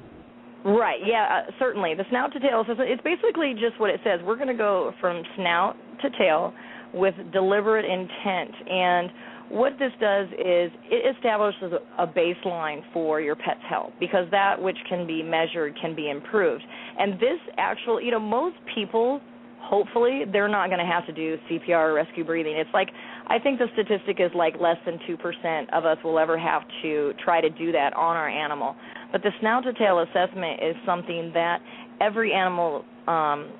Right. 0.65 0.99
Yeah. 1.05 1.43
Uh, 1.47 1.51
certainly. 1.59 1.93
The 1.95 2.05
snout 2.09 2.33
to 2.33 2.39
tail 2.39 2.61
assessment. 2.61 2.89
It's 2.89 3.03
basically 3.03 3.53
just 3.53 3.79
what 3.79 3.89
it 3.89 3.99
says. 4.03 4.19
We're 4.23 4.35
going 4.35 4.49
to 4.49 4.53
go 4.53 4.93
from 4.99 5.23
snout 5.35 5.75
to 6.01 6.09
tail 6.17 6.53
with 6.93 7.15
deliberate 7.31 7.85
intent 7.85 8.55
and 8.67 9.11
what 9.49 9.73
this 9.79 9.91
does 9.99 10.27
is 10.33 10.71
it 10.85 11.15
establishes 11.15 11.73
a 11.97 12.05
baseline 12.05 12.81
for 12.93 13.19
your 13.19 13.35
pet's 13.35 13.59
health 13.67 13.91
because 13.99 14.25
that 14.29 14.61
which 14.61 14.77
can 14.87 15.07
be 15.07 15.23
measured 15.23 15.75
can 15.81 15.95
be 15.95 16.09
improved. 16.09 16.63
And 16.99 17.13
this 17.15 17.39
actual, 17.57 17.99
you 17.99 18.11
know, 18.11 18.19
most 18.19 18.57
people 18.75 19.19
hopefully 19.59 20.23
they're 20.31 20.47
not 20.47 20.67
going 20.69 20.79
to 20.79 20.85
have 20.85 21.05
to 21.05 21.13
do 21.13 21.37
CPR 21.49 21.89
or 21.89 21.93
rescue 21.93 22.23
breathing. 22.23 22.55
It's 22.57 22.69
like 22.73 22.89
I 23.27 23.39
think 23.39 23.59
the 23.59 23.67
statistic 23.73 24.17
is 24.19 24.31
like 24.35 24.55
less 24.59 24.77
than 24.85 24.99
2% 25.09 25.73
of 25.73 25.85
us 25.85 25.97
will 26.03 26.19
ever 26.19 26.37
have 26.37 26.63
to 26.83 27.13
try 27.23 27.41
to 27.41 27.49
do 27.49 27.71
that 27.71 27.93
on 27.93 28.17
our 28.17 28.29
animal. 28.29 28.75
But 29.11 29.23
the 29.23 29.31
snout 29.39 29.63
to 29.63 29.73
tail 29.73 29.99
assessment 29.99 30.61
is 30.61 30.75
something 30.85 31.31
that 31.33 31.59
every 32.01 32.33
animal 32.33 32.85
um 33.07 33.51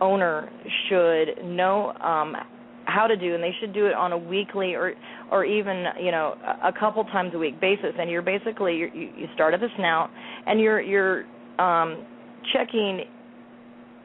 owner 0.00 0.50
should 0.88 1.44
know 1.44 1.92
um 2.00 2.36
how 2.84 3.06
to 3.06 3.16
do 3.16 3.34
and 3.34 3.42
they 3.42 3.54
should 3.60 3.72
do 3.72 3.86
it 3.86 3.94
on 3.94 4.12
a 4.12 4.18
weekly 4.18 4.74
or 4.74 4.94
or 5.30 5.44
even 5.44 5.84
you 6.00 6.10
know 6.10 6.34
a 6.64 6.72
couple 6.72 7.04
times 7.04 7.32
a 7.34 7.38
week 7.38 7.60
basis 7.60 7.92
and 7.98 8.10
you're 8.10 8.22
basically 8.22 8.76
you 8.76 8.90
you 8.94 9.26
start 9.34 9.54
at 9.54 9.60
the 9.60 9.68
snout 9.76 10.10
and 10.46 10.60
you're 10.60 10.80
you're 10.80 11.24
um 11.58 12.04
checking 12.52 13.02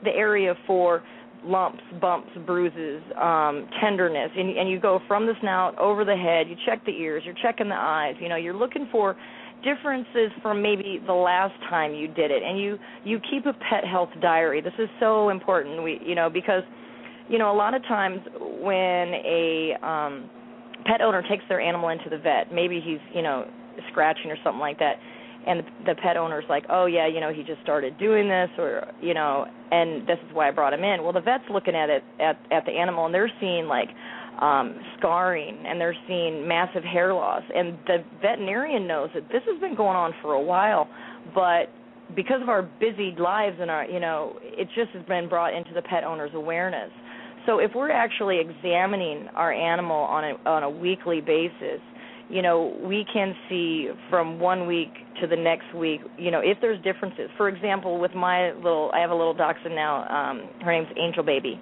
the 0.03 0.11
area 0.11 0.53
for 0.65 1.03
lumps, 1.43 1.81
bumps, 2.01 2.29
bruises, 2.45 3.01
um, 3.21 3.67
tenderness, 3.81 4.29
and, 4.35 4.57
and 4.57 4.69
you 4.69 4.79
go 4.79 4.99
from 5.07 5.25
the 5.25 5.33
snout 5.41 5.77
over 5.79 6.03
the 6.03 6.15
head. 6.15 6.47
You 6.49 6.55
check 6.65 6.83
the 6.85 6.91
ears. 6.91 7.23
You're 7.25 7.35
checking 7.41 7.69
the 7.69 7.75
eyes. 7.75 8.15
You 8.19 8.29
know, 8.29 8.35
you're 8.35 8.55
looking 8.55 8.87
for 8.91 9.15
differences 9.63 10.31
from 10.41 10.61
maybe 10.61 11.01
the 11.05 11.13
last 11.13 11.53
time 11.69 11.93
you 11.93 12.07
did 12.07 12.31
it, 12.31 12.43
and 12.43 12.59
you 12.59 12.77
you 13.03 13.19
keep 13.29 13.45
a 13.45 13.53
pet 13.53 13.85
health 13.85 14.09
diary. 14.21 14.61
This 14.61 14.73
is 14.79 14.89
so 14.99 15.29
important. 15.29 15.83
We, 15.83 15.99
you 16.05 16.15
know, 16.15 16.29
because 16.29 16.63
you 17.29 17.37
know 17.37 17.51
a 17.51 17.57
lot 17.57 17.73
of 17.73 17.81
times 17.83 18.19
when 18.39 19.13
a 19.13 19.73
um, 19.81 20.29
pet 20.85 21.01
owner 21.01 21.23
takes 21.29 21.43
their 21.49 21.61
animal 21.61 21.89
into 21.89 22.09
the 22.09 22.17
vet, 22.17 22.53
maybe 22.53 22.81
he's 22.83 22.99
you 23.13 23.21
know 23.21 23.49
scratching 23.91 24.31
or 24.31 24.37
something 24.43 24.59
like 24.59 24.79
that 24.79 24.95
and 25.47 25.63
the 25.85 25.95
pet 25.95 26.17
owner's 26.17 26.43
like, 26.49 26.65
"Oh 26.69 26.85
yeah, 26.85 27.07
you 27.07 27.21
know, 27.21 27.31
he 27.31 27.41
just 27.41 27.61
started 27.61 27.97
doing 27.97 28.27
this 28.27 28.49
or, 28.57 28.85
you 29.01 29.13
know, 29.13 29.47
and 29.71 30.05
this 30.05 30.19
is 30.27 30.33
why 30.33 30.49
I 30.49 30.51
brought 30.51 30.73
him 30.73 30.83
in." 30.83 31.03
Well, 31.03 31.13
the 31.13 31.21
vet's 31.21 31.49
looking 31.49 31.73
at 31.73 31.89
it 31.89 32.03
at 32.19 32.37
at 32.51 32.65
the 32.65 32.71
animal 32.73 33.05
and 33.05 33.15
they're 33.15 33.31
seeing 33.39 33.65
like 33.65 33.89
um 34.39 34.79
scarring 34.97 35.57
and 35.65 35.79
they're 35.79 35.95
seeing 36.07 36.47
massive 36.47 36.83
hair 36.83 37.13
loss 37.13 37.43
and 37.55 37.77
the 37.87 37.97
veterinarian 38.21 38.87
knows 38.87 39.09
that 39.13 39.27
this 39.29 39.41
has 39.49 39.59
been 39.59 39.75
going 39.75 39.95
on 39.95 40.13
for 40.21 40.33
a 40.33 40.41
while, 40.41 40.87
but 41.33 41.69
because 42.15 42.41
of 42.41 42.49
our 42.49 42.61
busy 42.79 43.13
lives 43.19 43.57
and 43.59 43.69
our, 43.69 43.85
you 43.85 43.99
know, 43.99 44.37
it 44.41 44.67
just 44.75 44.91
has 44.91 45.05
been 45.07 45.27
brought 45.27 45.53
into 45.53 45.73
the 45.73 45.81
pet 45.81 46.03
owner's 46.03 46.31
awareness. 46.33 46.91
So 47.45 47.59
if 47.59 47.71
we're 47.75 47.91
actually 47.91 48.39
examining 48.39 49.27
our 49.35 49.51
animal 49.51 49.95
on 49.95 50.23
a 50.23 50.49
on 50.49 50.63
a 50.63 50.69
weekly 50.69 51.21
basis, 51.21 51.81
you 52.29 52.41
know, 52.41 52.77
we 52.83 53.05
can 53.11 53.33
see 53.47 53.89
from 54.09 54.39
one 54.39 54.67
week 54.67 54.91
to 55.21 55.27
the 55.27 55.35
next 55.35 55.73
week, 55.73 56.01
you 56.17 56.29
know, 56.29 56.41
if 56.43 56.57
there's 56.59 56.81
differences. 56.83 57.29
For 57.37 57.47
example, 57.47 57.99
with 57.99 58.13
my 58.13 58.51
little, 58.53 58.91
I 58.93 58.99
have 58.99 59.11
a 59.11 59.15
little 59.15 59.33
dachshund 59.33 59.75
now. 59.75 60.07
Um, 60.09 60.49
her 60.61 60.71
name's 60.71 60.89
Angel 60.97 61.23
Baby, 61.23 61.59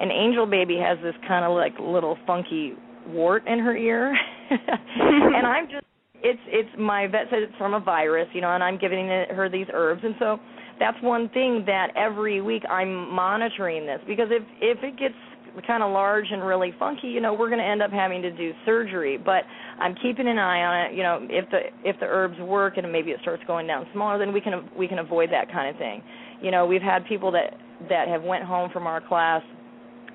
and 0.00 0.10
Angel 0.10 0.46
Baby 0.46 0.76
has 0.76 0.98
this 1.02 1.14
kind 1.26 1.44
of 1.44 1.52
like 1.52 1.74
little 1.80 2.16
funky 2.26 2.74
wart 3.08 3.46
in 3.46 3.58
her 3.58 3.76
ear, 3.76 4.14
and 4.50 5.46
I'm 5.46 5.66
just, 5.66 5.84
it's 6.22 6.40
it's 6.46 6.70
my 6.78 7.06
vet 7.06 7.26
said 7.30 7.42
it's 7.42 7.56
from 7.58 7.74
a 7.74 7.80
virus, 7.80 8.28
you 8.32 8.40
know, 8.40 8.54
and 8.54 8.62
I'm 8.62 8.78
giving 8.78 9.08
it, 9.08 9.30
her 9.30 9.48
these 9.48 9.66
herbs, 9.72 10.02
and 10.04 10.14
so 10.18 10.38
that's 10.78 10.96
one 11.02 11.28
thing 11.30 11.64
that 11.66 11.88
every 11.96 12.40
week 12.40 12.62
I'm 12.68 13.10
monitoring 13.10 13.86
this 13.86 14.00
because 14.06 14.28
if 14.30 14.42
if 14.60 14.82
it 14.82 14.98
gets 14.98 15.14
kind 15.62 15.82
of 15.82 15.92
large 15.92 16.26
and 16.30 16.44
really 16.44 16.74
funky, 16.78 17.08
you 17.08 17.20
know, 17.20 17.32
we're 17.32 17.48
going 17.48 17.60
to 17.60 17.64
end 17.64 17.82
up 17.82 17.90
having 17.90 18.22
to 18.22 18.30
do 18.30 18.52
surgery. 18.64 19.16
But 19.16 19.44
I'm 19.78 19.94
keeping 20.02 20.26
an 20.26 20.38
eye 20.38 20.60
on 20.62 20.86
it. 20.86 20.96
You 20.96 21.02
know, 21.02 21.26
if 21.30 21.48
the 21.50 21.60
if 21.88 21.98
the 22.00 22.06
herbs 22.06 22.38
work 22.40 22.76
and 22.76 22.90
maybe 22.90 23.10
it 23.10 23.20
starts 23.22 23.42
going 23.46 23.66
down 23.66 23.86
smaller, 23.92 24.18
then 24.18 24.32
we 24.32 24.40
can 24.40 24.68
we 24.76 24.88
can 24.88 24.98
avoid 24.98 25.30
that 25.30 25.50
kind 25.52 25.70
of 25.70 25.76
thing. 25.76 26.02
You 26.42 26.50
know, 26.50 26.66
we've 26.66 26.82
had 26.82 27.06
people 27.06 27.30
that 27.32 27.54
that 27.88 28.08
have 28.08 28.22
went 28.22 28.44
home 28.44 28.70
from 28.72 28.86
our 28.86 29.00
class 29.00 29.42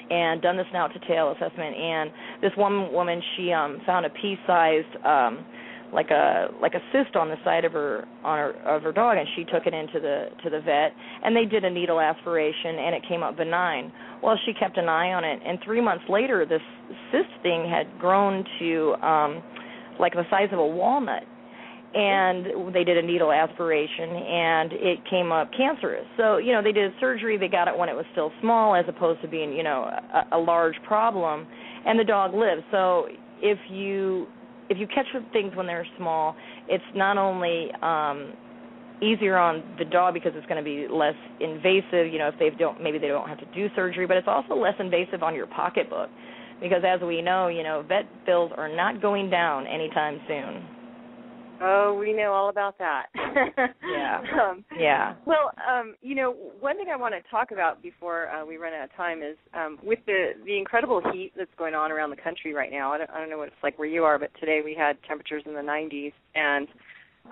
and 0.10 0.42
done 0.42 0.58
the 0.58 0.64
snout 0.72 0.92
to 0.94 1.00
tail 1.08 1.32
assessment. 1.32 1.76
And 1.76 2.12
this 2.42 2.52
one 2.56 2.92
woman 2.92 3.22
she 3.36 3.52
um 3.52 3.82
found 3.86 4.06
a 4.06 4.10
pea-sized 4.10 5.06
um 5.06 5.46
like 5.94 6.12
a 6.12 6.50
like 6.62 6.74
a 6.76 6.82
cyst 6.92 7.16
on 7.16 7.30
the 7.30 7.38
side 7.44 7.66
of 7.66 7.72
her 7.74 8.06
on 8.24 8.38
her 8.38 8.52
of 8.66 8.84
her 8.84 8.92
dog 8.92 9.18
and 9.18 9.28
she 9.36 9.44
took 9.46 9.66
it 9.66 9.74
into 9.74 10.00
the 10.00 10.28
to 10.44 10.50
the 10.50 10.62
vet. 10.62 10.94
And 11.24 11.36
they 11.36 11.46
did 11.46 11.64
a 11.64 11.70
needle 11.70 12.00
aspiration 12.00 12.78
and 12.78 12.96
it 12.96 13.04
came 13.08 13.24
up 13.24 13.38
benign. 13.38 13.92
Well 14.22 14.38
she 14.46 14.54
kept 14.54 14.78
an 14.78 14.90
eye 14.90 15.14
on 15.14 15.24
it 15.24 15.42
and 15.46 15.60
3 15.64 15.82
months 15.82 16.06
later 16.10 16.46
this 16.46 16.62
cyst 17.12 17.30
thing 17.44 17.70
had 17.70 18.00
grown 18.00 18.44
to 18.60 18.94
um 19.02 19.44
like 20.00 20.14
the 20.14 20.26
size 20.30 20.50
of 20.52 20.60
a 20.60 20.66
walnut 20.66 21.24
and 21.94 22.74
they 22.74 22.84
did 22.84 22.98
a 22.98 23.02
needle 23.02 23.32
aspiration 23.32 24.10
and 24.10 24.74
it 24.74 25.00
came 25.10 25.32
up 25.32 25.50
cancerous. 25.56 26.06
So 26.18 26.38
you 26.38 26.54
know 26.54 26.62
they 26.62 26.72
did 26.72 26.92
a 26.92 26.96
surgery 27.00 27.38
they 27.38 27.48
got 27.48 27.68
it 27.68 27.78
when 27.78 27.90
it 27.90 27.96
was 27.96 28.06
still 28.12 28.32
small 28.42 28.76
as 28.76 28.86
opposed 28.88 29.22
to 29.22 29.28
being 29.28 29.54
you 29.54 29.64
know 29.64 29.90
a, 30.14 30.38
a 30.38 30.40
large 30.40 30.76
problem 30.84 31.48
and 31.86 32.00
the 32.00 32.04
dog 32.04 32.34
lived 32.34 32.64
so 32.72 33.08
if 33.42 33.58
you 33.70 34.28
if 34.70 34.78
you 34.78 34.88
catch 34.88 35.08
things 35.34 35.56
when 35.56 35.66
they're 35.66 35.88
small, 35.98 36.36
it's 36.68 36.84
not 36.96 37.18
only 37.18 37.72
um 37.82 38.34
easier 39.02 39.38
on 39.38 39.64
the 39.80 39.86
dog 39.86 40.14
because 40.14 40.34
it's 40.36 40.46
going 40.48 40.62
to 40.62 40.64
be 40.64 40.86
less 40.94 41.16
invasive, 41.40 42.12
you 42.12 42.20
know, 42.20 42.28
if 42.28 42.36
they 42.38 42.50
don't 42.50 42.82
maybe 42.84 42.98
they 42.98 43.08
don't 43.08 43.28
have 43.28 43.40
to 43.40 43.48
do 43.56 43.68
surgery, 43.76 44.06
but 44.06 44.18
it's 44.18 44.28
also 44.28 44.56
less 44.56 44.76
invasive 44.80 45.24
on 45.24 45.34
your 45.34 45.48
pocketbook. 45.48 46.10
Because 46.62 46.84
as 46.86 47.00
we 47.02 47.22
know, 47.22 47.48
you 47.48 47.64
know, 47.64 47.84
vet 47.88 48.06
bills 48.26 48.52
are 48.58 48.68
not 48.68 49.02
going 49.02 49.30
down 49.30 49.66
anytime 49.66 50.20
soon. 50.28 50.66
Oh, 51.62 51.98
we 52.00 52.14
know 52.14 52.32
all 52.32 52.50
about 52.50 52.78
that. 52.80 53.08
Yeah. 53.90 54.22
um, 54.44 54.64
Yeah. 54.78 55.16
Well, 55.26 55.52
um, 55.70 55.96
you 56.02 56.16
know, 56.16 56.32
one 56.60 56.78
thing 56.78 56.88
I 56.92 56.96
want 56.96 57.16
to 57.16 57.30
talk 57.30 57.52
about 57.52 57.82
before 57.82 58.30
uh, 58.30 58.46
we 58.46 58.58
run 58.58 58.74
out 58.74 58.86
of 58.86 58.96
time 58.96 59.22
is 59.24 59.36
um, 59.54 59.78
with 59.84 60.00
the 60.06 60.32
the 60.46 60.58
incredible 60.58 61.02
heat 61.12 61.32
that's 61.36 61.50
going 61.58 61.74
on 61.74 61.92
around 61.92 62.12
the 62.12 62.16
country 62.16 62.54
right 62.54 62.72
now. 62.72 62.94
I 62.94 63.00
don't, 63.00 63.10
I 63.10 63.20
don't 63.20 63.30
know 63.30 63.38
what 63.38 63.48
it's 63.48 63.64
like 63.64 63.78
where 63.80 63.88
you 63.88 64.04
are, 64.04 64.20
but 64.20 64.30
today 64.40 64.62
we 64.64 64.76
had 64.76 64.98
temperatures 65.08 65.44
in 65.46 65.54
the 65.54 65.62
90s, 65.62 66.14
and 66.36 66.68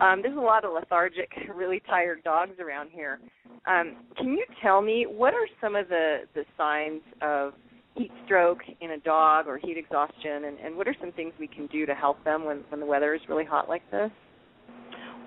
um, 0.01 0.21
there's 0.21 0.37
a 0.37 0.41
lot 0.41 0.65
of 0.65 0.73
lethargic, 0.73 1.31
really 1.55 1.81
tired 1.87 2.23
dogs 2.23 2.59
around 2.59 2.89
here. 2.91 3.19
Um, 3.65 3.97
can 4.17 4.29
you 4.33 4.45
tell 4.61 4.81
me 4.81 5.05
what 5.07 5.33
are 5.33 5.47
some 5.61 5.75
of 5.75 5.87
the 5.89 6.21
the 6.33 6.43
signs 6.57 7.01
of 7.21 7.53
heat 7.97 8.11
stroke 8.25 8.59
in 8.81 8.91
a 8.91 8.97
dog 8.99 9.47
or 9.47 9.57
heat 9.57 9.77
exhaustion, 9.77 10.45
and, 10.45 10.59
and 10.59 10.75
what 10.77 10.87
are 10.87 10.95
some 10.99 11.11
things 11.11 11.33
we 11.39 11.47
can 11.47 11.67
do 11.67 11.85
to 11.85 11.93
help 11.93 12.23
them 12.23 12.45
when 12.45 12.63
when 12.69 12.79
the 12.79 12.85
weather 12.85 13.13
is 13.13 13.21
really 13.27 13.45
hot 13.45 13.67
like 13.67 13.89
this? 13.91 14.11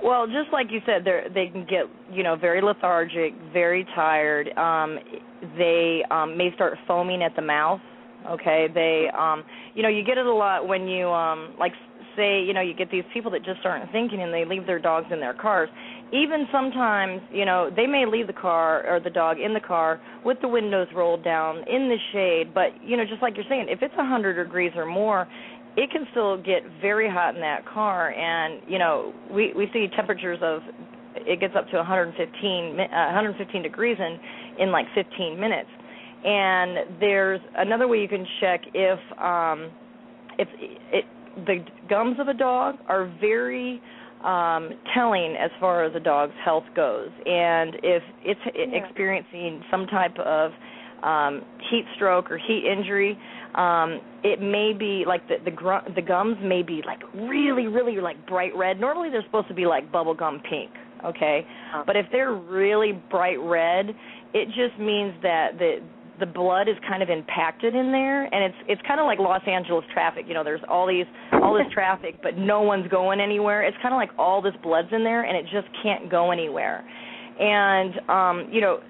Well, 0.02 0.26
just 0.26 0.50
like 0.52 0.68
you 0.70 0.80
said, 0.86 1.04
they 1.04 1.48
can 1.48 1.66
get 1.68 1.84
you 2.10 2.22
know 2.22 2.36
very 2.36 2.62
lethargic, 2.62 3.34
very 3.52 3.84
tired. 3.94 4.48
Um, 4.56 4.98
they 5.58 6.02
um, 6.10 6.36
may 6.36 6.54
start 6.54 6.78
foaming 6.86 7.22
at 7.22 7.36
the 7.36 7.42
mouth. 7.42 7.80
Okay, 8.28 8.66
they 8.72 9.08
um, 9.16 9.44
you 9.74 9.82
know 9.82 9.88
you 9.88 10.04
get 10.04 10.16
it 10.16 10.26
a 10.26 10.32
lot 10.32 10.66
when 10.66 10.88
you 10.88 11.08
um, 11.08 11.54
like 11.58 11.72
say 12.16 12.42
you 12.42 12.54
know 12.54 12.60
you 12.60 12.74
get 12.74 12.90
these 12.90 13.04
people 13.12 13.30
that 13.32 13.44
just 13.44 13.60
aren't 13.64 13.90
thinking 13.92 14.22
and 14.22 14.32
they 14.32 14.44
leave 14.44 14.66
their 14.66 14.78
dogs 14.78 15.06
in 15.12 15.20
their 15.20 15.34
cars. 15.34 15.68
Even 16.12 16.46
sometimes 16.50 17.20
you 17.32 17.44
know 17.44 17.70
they 17.74 17.86
may 17.86 18.04
leave 18.04 18.26
the 18.26 18.32
car 18.32 18.84
or 18.88 19.00
the 19.00 19.10
dog 19.10 19.38
in 19.38 19.54
the 19.54 19.60
car 19.60 20.00
with 20.24 20.38
the 20.40 20.48
windows 20.48 20.88
rolled 20.94 21.22
down 21.22 21.58
in 21.58 21.88
the 21.88 21.96
shade, 22.12 22.52
but 22.52 22.70
you 22.84 22.96
know 22.96 23.04
just 23.04 23.22
like 23.22 23.36
you're 23.36 23.46
saying, 23.48 23.66
if 23.68 23.80
it's 23.82 23.94
hundred 23.94 24.42
degrees 24.42 24.72
or 24.74 24.86
more, 24.86 25.28
it 25.76 25.90
can 25.90 26.06
still 26.10 26.36
get 26.36 26.62
very 26.80 27.08
hot 27.08 27.34
in 27.34 27.40
that 27.40 27.64
car. 27.66 28.10
And 28.10 28.60
you 28.66 28.78
know 28.78 29.12
we 29.32 29.52
we 29.54 29.68
see 29.72 29.86
temperatures 29.94 30.38
of 30.42 30.62
it 31.14 31.40
gets 31.40 31.54
up 31.56 31.68
to 31.70 31.76
115 31.76 32.16
uh, 32.18 32.88
115 32.88 33.62
degrees 33.62 33.96
in 33.98 34.18
in 34.62 34.72
like 34.72 34.86
15 34.94 35.38
minutes. 35.38 35.70
And 36.24 37.00
there's 37.00 37.40
another 37.56 37.88
way 37.88 37.98
you 37.98 38.08
can 38.08 38.26
check 38.40 38.62
if 38.74 38.98
um 39.18 39.70
if 40.38 40.48
it 40.92 41.04
the 41.46 41.64
gums 41.88 42.18
of 42.18 42.28
a 42.28 42.34
dog 42.34 42.76
are 42.88 43.06
very 43.20 43.80
um, 44.24 44.70
telling 44.94 45.36
as 45.36 45.50
far 45.60 45.84
as 45.84 45.94
a 45.94 46.00
dog's 46.00 46.34
health 46.44 46.64
goes. 46.74 47.10
And 47.26 47.76
if 47.82 48.02
it's 48.22 48.40
Yeah. 48.46 48.76
experiencing 48.76 49.64
some 49.70 49.86
type 49.86 50.18
of 50.18 50.52
um, 51.02 51.42
heat 51.70 51.86
stroke 51.96 52.30
or 52.30 52.36
heat 52.36 52.64
injury, 52.66 53.18
um, 53.54 54.00
it 54.22 54.40
may 54.40 54.72
be 54.74 55.04
like 55.06 55.26
the 55.28 55.38
the, 55.44 55.50
gr- 55.50 55.88
the 55.94 56.02
gums 56.02 56.36
may 56.42 56.62
be 56.62 56.82
like 56.84 57.00
really, 57.14 57.66
really 57.66 58.00
like 58.00 58.24
bright 58.26 58.54
red. 58.54 58.78
Normally 58.78 59.08
they're 59.10 59.24
supposed 59.24 59.48
to 59.48 59.54
be 59.54 59.64
like 59.66 59.90
bubblegum 59.90 60.42
pink. 60.44 60.70
Okay, 61.02 61.46
Oh. 61.74 61.82
but 61.86 61.96
if 61.96 62.04
they're 62.12 62.34
really 62.34 62.92
bright 63.10 63.40
red, 63.40 63.94
it 64.34 64.46
just 64.48 64.78
means 64.78 65.14
that 65.22 65.58
the 65.58 65.80
the 66.20 66.26
blood 66.26 66.68
is 66.68 66.76
kind 66.86 67.02
of 67.02 67.10
impacted 67.10 67.74
in 67.74 67.90
there 67.90 68.24
and 68.24 68.44
it's 68.44 68.56
it's 68.68 68.82
kind 68.86 69.00
of 69.00 69.06
like 69.06 69.18
Los 69.18 69.42
Angeles 69.46 69.84
traffic 69.92 70.26
you 70.28 70.34
know 70.34 70.44
there's 70.44 70.60
all 70.68 70.86
these 70.86 71.06
all 71.32 71.54
this 71.54 71.66
traffic 71.72 72.16
but 72.22 72.36
no 72.36 72.62
one's 72.62 72.88
going 72.88 73.20
anywhere. 73.20 73.62
It's 73.62 73.76
kind 73.82 73.94
of 73.94 73.98
like 73.98 74.10
all 74.18 74.40
this 74.42 74.54
blood's 74.62 74.88
in 74.92 75.02
there 75.02 75.24
and 75.24 75.36
it 75.36 75.44
just 75.50 75.68
can't 75.82 76.10
go 76.10 76.30
anywhere. 76.30 76.84
And 77.40 77.94
um 78.08 78.52
you 78.52 78.60
know 78.60 78.80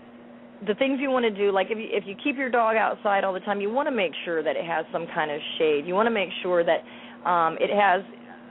the 0.67 0.75
things 0.75 0.99
you 1.01 1.11
want 1.11 1.25
to 1.25 1.31
do 1.31 1.53
like 1.53 1.69
if 1.71 1.79
you 1.79 1.87
if 1.91 2.05
you 2.07 2.15
keep 2.23 2.37
your 2.37 2.51
dog 2.51 2.77
outside 2.77 3.25
all 3.25 3.33
the 3.33 3.41
time 3.41 3.61
you 3.61 3.71
want 3.71 3.87
to 3.89 3.95
make 3.95 4.13
sure 4.25 4.43
that 4.43 4.57
it 4.57 4.65
has 4.65 4.85
some 4.93 5.07
kind 5.15 5.31
of 5.31 5.41
shade. 5.59 5.87
You 5.87 5.95
want 5.95 6.07
to 6.07 6.15
make 6.15 6.29
sure 6.43 6.65
that 6.65 6.83
um 7.29 7.57
it 7.61 7.71
has 7.71 8.03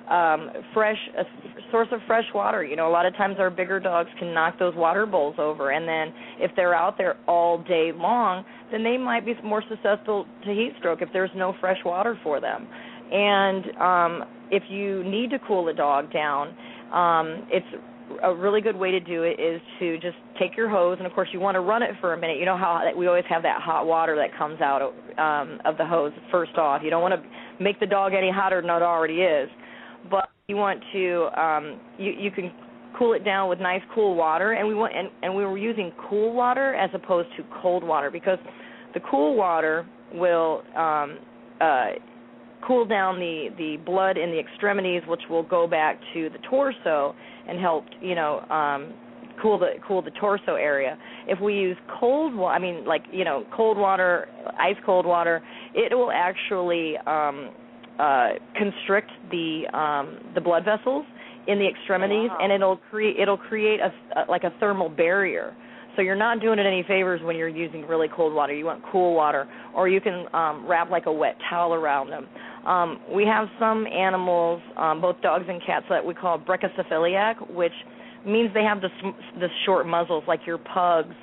um 0.09 0.49
fresh 0.73 0.97
a 1.17 1.23
source 1.71 1.87
of 1.91 1.99
fresh 2.07 2.25
water. 2.33 2.63
You 2.63 2.75
know 2.75 2.87
a 2.89 2.91
lot 2.91 3.05
of 3.05 3.15
times 3.15 3.35
our 3.39 3.49
bigger 3.49 3.79
dogs 3.79 4.09
can 4.17 4.33
knock 4.33 4.57
those 4.57 4.73
water 4.75 5.05
bowls 5.05 5.35
over 5.37 5.71
and 5.71 5.87
then 5.87 6.13
if 6.39 6.51
they're 6.55 6.73
out 6.73 6.97
there 6.97 7.17
all 7.27 7.59
day 7.63 7.91
long 7.95 8.43
then 8.71 8.83
they 8.83 8.97
might 8.97 9.25
be 9.25 9.33
more 9.43 9.63
susceptible 9.69 10.25
to 10.45 10.51
heat 10.51 10.73
stroke 10.79 11.01
if 11.01 11.09
there's 11.13 11.29
no 11.35 11.53
fresh 11.59 11.77
water 11.85 12.19
for 12.23 12.41
them. 12.41 12.67
And 13.11 13.65
um 13.79 14.23
if 14.51 14.63
you 14.67 15.03
need 15.03 15.29
to 15.29 15.39
cool 15.47 15.67
a 15.67 15.73
dog 15.73 16.11
down 16.11 16.47
um 16.91 17.47
it's 17.51 17.67
a 18.23 18.33
really 18.33 18.59
good 18.59 18.75
way 18.75 18.89
to 18.89 18.99
do 18.99 19.21
it 19.21 19.39
is 19.39 19.61
to 19.77 19.99
just 19.99 20.17
take 20.39 20.57
your 20.57 20.67
hose 20.67 20.97
and 20.97 21.05
of 21.05 21.13
course 21.13 21.29
you 21.31 21.39
want 21.39 21.53
to 21.53 21.61
run 21.61 21.83
it 21.83 21.91
for 22.01 22.13
a 22.13 22.17
minute. 22.17 22.39
You 22.39 22.45
know 22.45 22.57
how 22.57 22.83
we 22.97 23.05
always 23.05 23.25
have 23.29 23.43
that 23.43 23.61
hot 23.61 23.85
water 23.85 24.15
that 24.15 24.35
comes 24.35 24.59
out 24.59 24.81
um 25.19 25.59
of 25.65 25.77
the 25.77 25.85
hose 25.85 26.13
first 26.31 26.57
off. 26.57 26.81
You 26.83 26.89
don't 26.89 27.03
want 27.03 27.13
to 27.13 27.63
make 27.63 27.79
the 27.79 27.85
dog 27.85 28.13
any 28.17 28.31
hotter 28.31 28.59
than 28.61 28.71
it 28.71 28.81
already 28.81 29.21
is 29.21 29.49
but 30.09 30.29
you 30.47 30.55
want 30.55 30.81
to 30.93 31.29
um 31.39 31.79
you 31.97 32.11
you 32.11 32.31
can 32.31 32.51
cool 32.97 33.13
it 33.13 33.23
down 33.23 33.49
with 33.49 33.59
nice 33.59 33.81
cool 33.93 34.15
water 34.15 34.53
and 34.53 34.67
we 34.67 34.73
want 34.73 34.93
and, 34.95 35.09
and 35.21 35.33
we 35.33 35.45
were 35.45 35.57
using 35.57 35.91
cool 36.09 36.33
water 36.33 36.75
as 36.75 36.89
opposed 36.93 37.29
to 37.37 37.43
cold 37.61 37.83
water 37.83 38.09
because 38.09 38.39
the 38.93 38.99
cool 39.09 39.35
water 39.35 39.87
will 40.13 40.63
um 40.75 41.19
uh 41.61 41.87
cool 42.67 42.85
down 42.85 43.19
the 43.19 43.49
the 43.57 43.77
blood 43.85 44.17
in 44.17 44.31
the 44.31 44.39
extremities 44.39 45.01
which 45.07 45.21
will 45.29 45.43
go 45.43 45.67
back 45.67 45.99
to 46.13 46.29
the 46.29 46.39
torso 46.49 47.15
and 47.47 47.59
help 47.59 47.85
you 48.01 48.15
know 48.15 48.39
um 48.49 48.93
cool 49.41 49.57
the 49.57 49.73
cool 49.87 50.01
the 50.01 50.11
torso 50.11 50.55
area. 50.55 50.97
If 51.27 51.39
we 51.39 51.53
use 51.53 51.77
cold 51.99 52.35
water 52.35 52.55
i 52.55 52.59
mean 52.59 52.85
like 52.85 53.03
you 53.11 53.23
know 53.23 53.45
cold 53.55 53.77
water 53.77 54.27
ice 54.59 54.75
cold 54.85 55.05
water 55.05 55.41
it 55.73 55.95
will 55.95 56.11
actually 56.11 56.97
um 57.05 57.51
uh 57.99 58.29
constrict 58.57 59.11
the 59.31 59.63
um 59.77 60.19
the 60.35 60.41
blood 60.41 60.63
vessels 60.65 61.05
in 61.47 61.59
the 61.59 61.67
extremities 61.67 62.29
Wow. 62.29 62.37
and 62.41 62.51
it'll 62.51 62.77
create 62.89 63.19
it'll 63.19 63.37
create 63.37 63.79
a, 63.79 63.91
a 64.19 64.25
like 64.29 64.43
a 64.43 64.51
thermal 64.59 64.89
barrier. 64.89 65.55
So 65.95 66.03
you're 66.03 66.15
not 66.15 66.39
doing 66.39 66.59
it 66.59 66.65
any 66.65 66.83
favors 66.87 67.19
when 67.23 67.35
you're 67.35 67.49
using 67.49 67.85
really 67.85 68.07
cold 68.15 68.33
water. 68.33 68.53
You 68.53 68.65
want 68.65 68.83
cool 68.91 69.15
water 69.15 69.47
or 69.75 69.87
you 69.89 69.99
can 69.99 70.25
um 70.33 70.65
wrap 70.67 70.89
like 70.89 71.05
a 71.07 71.11
wet 71.11 71.35
towel 71.49 71.73
around 71.73 72.09
them. 72.09 72.27
Um 72.65 72.99
we 73.13 73.25
have 73.25 73.47
some 73.59 73.85
animals 73.87 74.61
um 74.77 75.01
both 75.01 75.19
dogs 75.21 75.45
and 75.49 75.61
cats 75.65 75.85
that 75.89 76.05
we 76.05 76.13
call 76.13 76.39
brachycephalic 76.39 77.53
which 77.53 77.73
means 78.25 78.53
they 78.53 78.63
have 78.63 78.79
the 78.81 78.89
sm- 79.01 79.39
the 79.39 79.47
short 79.65 79.87
muzzles 79.87 80.23
like 80.27 80.41
your 80.45 80.57
pugs 80.57 81.15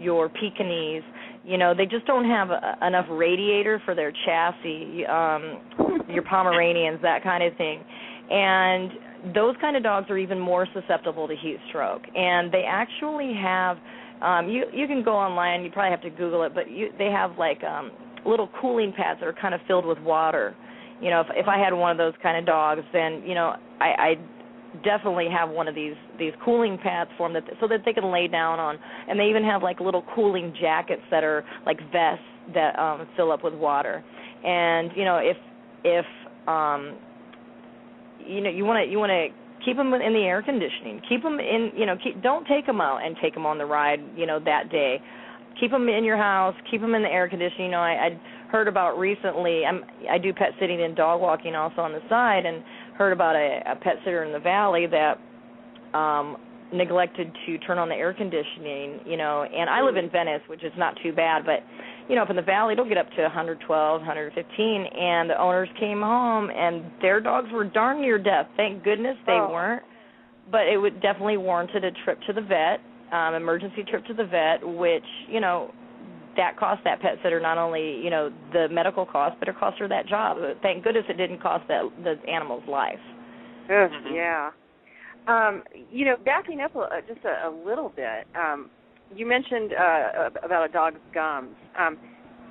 your 0.00 0.28
Pekingese 0.28 1.02
you 1.44 1.58
know 1.58 1.74
they 1.74 1.86
just 1.86 2.06
don't 2.06 2.24
have 2.24 2.50
a, 2.50 2.76
enough 2.86 3.06
radiator 3.10 3.80
for 3.84 3.94
their 3.94 4.12
chassis 4.24 5.04
um 5.06 5.60
your 6.08 6.22
pomeranians 6.22 7.00
that 7.02 7.22
kind 7.22 7.42
of 7.42 7.56
thing. 7.56 7.82
And 8.30 9.34
those 9.34 9.54
kind 9.60 9.76
of 9.76 9.82
dogs 9.82 10.08
are 10.10 10.18
even 10.18 10.38
more 10.38 10.66
susceptible 10.72 11.28
to 11.28 11.36
heat 11.36 11.58
stroke. 11.68 12.02
And 12.14 12.52
they 12.52 12.64
actually 12.66 13.34
have 13.40 13.78
um 14.22 14.48
you 14.48 14.64
you 14.72 14.86
can 14.86 15.02
go 15.02 15.12
online 15.12 15.62
you 15.64 15.70
probably 15.70 15.90
have 15.90 16.02
to 16.02 16.10
google 16.10 16.44
it 16.44 16.54
but 16.54 16.70
you 16.70 16.88
they 16.98 17.10
have 17.10 17.36
like 17.38 17.62
um 17.64 17.90
little 18.24 18.48
cooling 18.60 18.92
pads 18.96 19.20
that 19.20 19.26
are 19.26 19.34
kind 19.34 19.54
of 19.54 19.60
filled 19.66 19.84
with 19.84 19.98
water. 19.98 20.54
You 21.00 21.10
know 21.10 21.20
if 21.20 21.26
if 21.34 21.48
i 21.48 21.58
had 21.58 21.72
one 21.72 21.90
of 21.90 21.98
those 21.98 22.14
kind 22.22 22.38
of 22.38 22.46
dogs 22.46 22.82
then 22.92 23.22
you 23.26 23.34
know 23.34 23.54
i 23.80 23.86
i 23.98 24.14
definitely 24.82 25.28
have 25.30 25.50
one 25.50 25.68
of 25.68 25.74
these 25.74 25.94
these 26.18 26.32
cooling 26.44 26.78
pads 26.78 27.10
for 27.16 27.28
them 27.30 27.34
that 27.34 27.54
so 27.60 27.68
that 27.68 27.80
they 27.84 27.92
can 27.92 28.10
lay 28.10 28.26
down 28.28 28.58
on. 28.58 28.78
And 29.08 29.18
they 29.18 29.24
even 29.24 29.44
have 29.44 29.62
like 29.62 29.80
little 29.80 30.04
cooling 30.14 30.54
jackets 30.60 31.02
that 31.10 31.22
are 31.22 31.44
like 31.66 31.78
vests 31.92 32.24
that 32.54 32.78
um 32.78 33.06
fill 33.16 33.30
up 33.30 33.44
with 33.44 33.54
water. 33.54 34.02
And 34.44 34.90
you 34.96 35.04
know 35.04 35.18
if 35.18 35.36
if 35.84 36.06
um 36.48 36.96
you 38.26 38.40
know 38.40 38.50
you 38.50 38.64
want 38.64 38.84
to 38.84 38.90
you 38.90 38.98
want 38.98 39.10
to 39.10 39.28
keep 39.64 39.76
them 39.76 39.94
in 39.94 40.12
the 40.12 40.20
air 40.20 40.42
conditioning. 40.42 41.00
Keep 41.08 41.22
them 41.22 41.38
in 41.38 41.70
you 41.76 41.86
know 41.86 41.96
keep 42.02 42.22
don't 42.22 42.46
take 42.46 42.66
them 42.66 42.80
out 42.80 42.98
and 43.04 43.16
take 43.22 43.34
them 43.34 43.46
on 43.46 43.58
the 43.58 43.66
ride 43.66 44.00
you 44.16 44.26
know 44.26 44.40
that 44.44 44.70
day. 44.70 45.00
Keep 45.60 45.70
them 45.70 45.88
in 45.88 46.02
your 46.02 46.16
house. 46.16 46.54
Keep 46.70 46.80
them 46.80 46.94
in 46.96 47.02
the 47.02 47.08
air 47.08 47.28
conditioning. 47.28 47.66
You 47.66 47.70
know 47.70 47.78
i 47.78 48.08
i 48.08 48.20
heard 48.50 48.68
about 48.68 48.96
recently 48.96 49.64
i'm 49.66 49.82
i 50.08 50.16
do 50.16 50.32
pet 50.32 50.50
sitting 50.60 50.80
and 50.82 50.94
dog 50.94 51.20
walking 51.20 51.56
also 51.56 51.80
on 51.80 51.90
the 51.90 51.98
side 52.08 52.46
and 52.46 52.62
heard 52.96 53.12
about 53.12 53.36
a, 53.36 53.60
a 53.66 53.76
pet 53.76 53.94
sitter 54.04 54.24
in 54.24 54.32
the 54.32 54.38
valley 54.38 54.86
that 54.86 55.18
um 55.96 56.36
neglected 56.72 57.30
to 57.46 57.58
turn 57.58 57.78
on 57.78 57.88
the 57.88 57.94
air 57.94 58.12
conditioning 58.12 58.98
you 59.06 59.16
know 59.16 59.44
and 59.44 59.70
i 59.70 59.80
live 59.80 59.96
in 59.96 60.10
venice 60.10 60.40
which 60.48 60.64
is 60.64 60.72
not 60.76 60.94
too 61.02 61.12
bad 61.12 61.44
but 61.44 61.60
you 62.08 62.16
know 62.16 62.22
up 62.22 62.30
in 62.30 62.36
the 62.36 62.42
valley 62.42 62.72
it'll 62.72 62.88
get 62.88 62.98
up 62.98 63.08
to 63.10 63.22
112 63.22 64.00
115 64.00 64.86
and 64.98 65.30
the 65.30 65.40
owners 65.40 65.68
came 65.78 66.00
home 66.00 66.50
and 66.50 66.82
their 67.00 67.20
dogs 67.20 67.48
were 67.52 67.64
darn 67.64 68.00
near 68.00 68.18
death 68.18 68.46
thank 68.56 68.82
goodness 68.82 69.16
they 69.26 69.38
Oh. 69.40 69.50
weren't 69.52 69.82
but 70.50 70.66
it 70.66 70.76
would 70.76 71.00
definitely 71.00 71.36
warranted 71.36 71.84
a 71.84 71.90
trip 72.04 72.18
to 72.26 72.32
the 72.32 72.40
vet 72.42 72.80
um 73.12 73.34
emergency 73.34 73.84
trip 73.88 74.04
to 74.06 74.14
the 74.14 74.24
vet 74.24 74.66
which 74.66 75.04
you 75.28 75.40
know 75.40 75.72
that 76.36 76.56
cost 76.58 76.82
that 76.84 77.00
pet 77.00 77.16
sitter 77.22 77.40
not 77.40 77.58
only 77.58 78.00
you 78.02 78.10
know 78.10 78.30
the 78.52 78.68
medical 78.70 79.06
cost 79.06 79.36
but 79.38 79.48
it 79.48 79.56
cost 79.58 79.78
her 79.78 79.88
that 79.88 80.06
job 80.06 80.38
thank 80.62 80.84
goodness 80.84 81.04
it 81.08 81.16
didn't 81.16 81.40
cost 81.40 81.66
that 81.68 81.82
the 82.02 82.16
animal's 82.30 82.66
life 82.68 83.00
Ugh, 83.70 83.90
Mhm. 83.90 84.14
Yeah. 84.14 84.50
Um, 85.26 85.62
you 85.90 86.04
know, 86.04 86.16
backing 86.22 86.60
up 86.60 86.76
a, 86.76 87.00
just 87.06 87.24
a, 87.24 87.48
a 87.48 87.50
little 87.50 87.88
bit, 87.88 88.26
um, 88.34 88.68
you 89.14 89.26
mentioned 89.26 89.72
uh, 89.72 90.28
about 90.42 90.68
a 90.68 90.72
dog's 90.72 91.00
gums. 91.14 91.56
Um, 91.78 91.96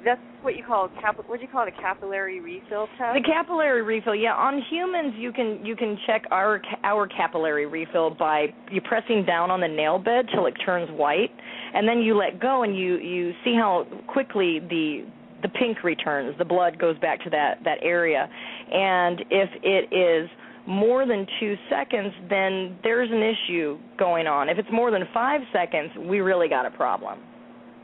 that's 0.03 0.21
what 0.41 0.55
you 0.55 0.63
call 0.63 0.89
cap. 1.01 1.17
What 1.27 1.39
do 1.39 1.45
you 1.45 1.51
call 1.51 1.67
it? 1.67 1.73
A 1.77 1.81
capillary 1.81 2.39
refill 2.39 2.87
test. 2.97 3.15
The 3.15 3.23
capillary 3.25 3.81
refill, 3.81 4.15
yeah. 4.15 4.33
On 4.33 4.61
humans, 4.69 5.13
you 5.17 5.31
can 5.31 5.65
you 5.65 5.75
can 5.75 5.97
check 6.05 6.23
our 6.31 6.61
our 6.83 7.07
capillary 7.07 7.65
refill 7.65 8.11
by 8.11 8.47
you 8.71 8.81
pressing 8.81 9.25
down 9.25 9.51
on 9.51 9.61
the 9.61 9.67
nail 9.67 9.99
bed 9.99 10.27
till 10.33 10.45
it 10.45 10.53
turns 10.65 10.89
white, 10.91 11.31
and 11.73 11.87
then 11.87 11.99
you 11.99 12.17
let 12.17 12.39
go 12.39 12.63
and 12.63 12.77
you 12.77 12.97
you 12.97 13.33
see 13.43 13.55
how 13.55 13.87
quickly 14.07 14.59
the 14.59 15.05
the 15.41 15.49
pink 15.49 15.83
returns. 15.83 16.35
The 16.37 16.45
blood 16.45 16.79
goes 16.79 16.97
back 16.99 17.23
to 17.23 17.29
that 17.29 17.63
that 17.63 17.77
area, 17.81 18.29
and 18.71 19.21
if 19.29 19.49
it 19.63 19.93
is 19.95 20.29
more 20.65 21.05
than 21.05 21.27
two 21.39 21.55
seconds, 21.69 22.13
then 22.29 22.77
there's 22.83 23.09
an 23.11 23.21
issue 23.21 23.77
going 23.97 24.27
on. 24.27 24.49
If 24.49 24.57
it's 24.57 24.71
more 24.71 24.91
than 24.91 25.03
five 25.13 25.41
seconds, 25.51 25.91
we 26.07 26.19
really 26.19 26.47
got 26.47 26.65
a 26.65 26.71
problem. 26.71 27.19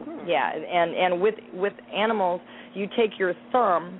Hmm. 0.04 0.28
Yeah, 0.28 0.52
and 0.52 0.94
and 0.94 1.22
with 1.22 1.36
with 1.54 1.74
animals, 1.94 2.42
you 2.74 2.88
take 2.98 3.20
your 3.20 3.34
thumb 3.52 4.00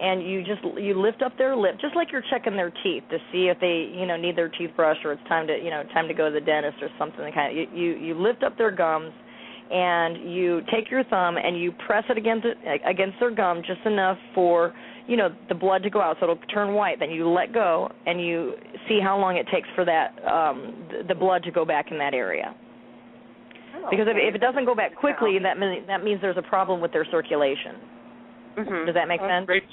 and 0.00 0.22
you 0.22 0.44
just 0.44 0.62
you 0.78 1.00
lift 1.00 1.22
up 1.22 1.36
their 1.38 1.56
lip, 1.56 1.76
just 1.80 1.96
like 1.96 2.08
you're 2.12 2.24
checking 2.30 2.56
their 2.56 2.72
teeth 2.82 3.02
to 3.10 3.18
see 3.32 3.48
if 3.48 3.58
they 3.60 3.90
you 3.98 4.06
know 4.06 4.16
need 4.16 4.36
their 4.36 4.48
teeth 4.48 4.70
brushed 4.76 5.04
or 5.04 5.12
it's 5.12 5.28
time 5.28 5.46
to 5.46 5.56
you 5.56 5.70
know 5.70 5.82
time 5.94 6.08
to 6.08 6.14
go 6.14 6.28
to 6.28 6.34
the 6.34 6.44
dentist 6.44 6.76
or 6.82 6.88
something. 6.98 7.20
Kind 7.32 7.50
of 7.50 7.56
you 7.56 7.66
you, 7.74 7.96
you 7.96 8.14
lift 8.14 8.42
up 8.42 8.56
their 8.56 8.70
gums 8.70 9.12
and 9.70 10.32
you 10.32 10.60
take 10.72 10.90
your 10.90 11.04
thumb 11.04 11.36
and 11.36 11.60
you 11.60 11.72
press 11.86 12.04
it 12.08 12.16
against 12.16 12.46
against 12.86 13.16
their 13.20 13.30
gum 13.30 13.62
just 13.66 13.84
enough 13.84 14.16
for 14.34 14.72
you 15.06 15.16
know 15.16 15.28
the 15.48 15.54
blood 15.54 15.82
to 15.82 15.90
go 15.90 16.00
out 16.00 16.16
so 16.20 16.24
it'll 16.24 16.46
turn 16.46 16.74
white 16.74 16.98
then 16.98 17.10
you 17.10 17.28
let 17.28 17.52
go 17.52 17.90
and 18.06 18.24
you 18.24 18.54
see 18.88 18.98
how 19.02 19.18
long 19.18 19.36
it 19.36 19.46
takes 19.52 19.68
for 19.74 19.84
that 19.84 20.14
um 20.26 20.88
the, 21.06 21.14
blood 21.14 21.42
to 21.42 21.50
go 21.50 21.64
back 21.64 21.90
in 21.90 21.98
that 21.98 22.14
area 22.14 22.54
because 23.90 24.06
if, 24.08 24.16
if 24.18 24.34
it 24.34 24.38
doesn't 24.40 24.64
go 24.64 24.74
back 24.74 24.94
quickly 24.96 25.38
that 25.42 25.58
mean, 25.58 25.86
that 25.86 26.02
means 26.04 26.20
there's 26.20 26.36
a 26.36 26.42
problem 26.42 26.80
with 26.80 26.92
their 26.92 27.04
circulation 27.10 27.76
Mhm. 28.58 28.86
does 28.86 28.94
that 28.94 29.06
make 29.08 29.20
That's 29.20 29.30
sense 29.30 29.46
great. 29.46 29.64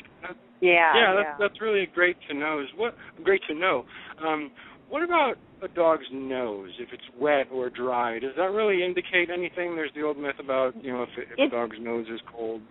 Yeah. 0.62 0.96
yeah, 0.96 1.14
that's 1.16 1.40
that's 1.40 1.62
really 1.62 1.88
great 1.94 2.18
to 2.30 2.34
know. 2.34 2.60
Is 2.60 2.70
what 2.78 2.96
great 3.24 3.42
to 3.50 3.54
know. 3.54 3.86
Um, 4.26 4.52
what 4.90 5.04
about 5.04 5.38
a 5.62 5.68
dog's 5.68 6.06
nose? 6.14 6.72
If 6.80 6.90
it's 6.94 7.04
wet 7.20 7.48
or 7.52 7.70
dry, 7.70 8.20
does 8.20 8.32
that 8.38 8.52
really 8.52 8.84
indicate 8.84 9.30
anything? 9.30 9.76
There's 9.76 9.92
the 9.96 10.04
old 10.04 10.18
myth 10.18 10.36
about 10.40 10.74
you 10.84 10.94
know 10.94 11.04
if, 11.04 11.10
if 11.18 11.38
It- 11.38 11.48
a 11.48 11.50
dog's 11.50 11.78
nose 11.80 12.06
is 12.10 12.22
cold. 12.32 12.62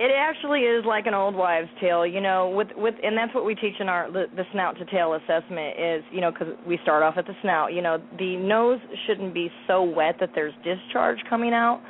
It 0.00 0.12
actually 0.16 0.60
is 0.60 0.84
like 0.84 1.06
an 1.06 1.14
old 1.14 1.34
wives' 1.34 1.68
tale, 1.80 2.06
you 2.06 2.20
know. 2.20 2.50
With 2.50 2.68
with, 2.76 2.94
and 3.02 3.18
that's 3.18 3.34
what 3.34 3.44
we 3.44 3.56
teach 3.56 3.74
in 3.80 3.88
our 3.88 4.10
the, 4.10 4.26
the 4.36 4.44
snout 4.52 4.78
to 4.78 4.84
tail 4.84 5.14
assessment 5.14 5.74
is, 5.76 6.04
you 6.12 6.20
know, 6.20 6.30
because 6.30 6.54
we 6.66 6.78
start 6.84 7.02
off 7.02 7.14
at 7.16 7.26
the 7.26 7.34
snout. 7.42 7.72
You 7.72 7.82
know, 7.82 7.98
the 8.16 8.36
nose 8.36 8.78
shouldn't 9.06 9.34
be 9.34 9.50
so 9.66 9.82
wet 9.82 10.14
that 10.20 10.30
there's 10.36 10.54
discharge 10.62 11.18
coming 11.28 11.52
out, 11.52 11.82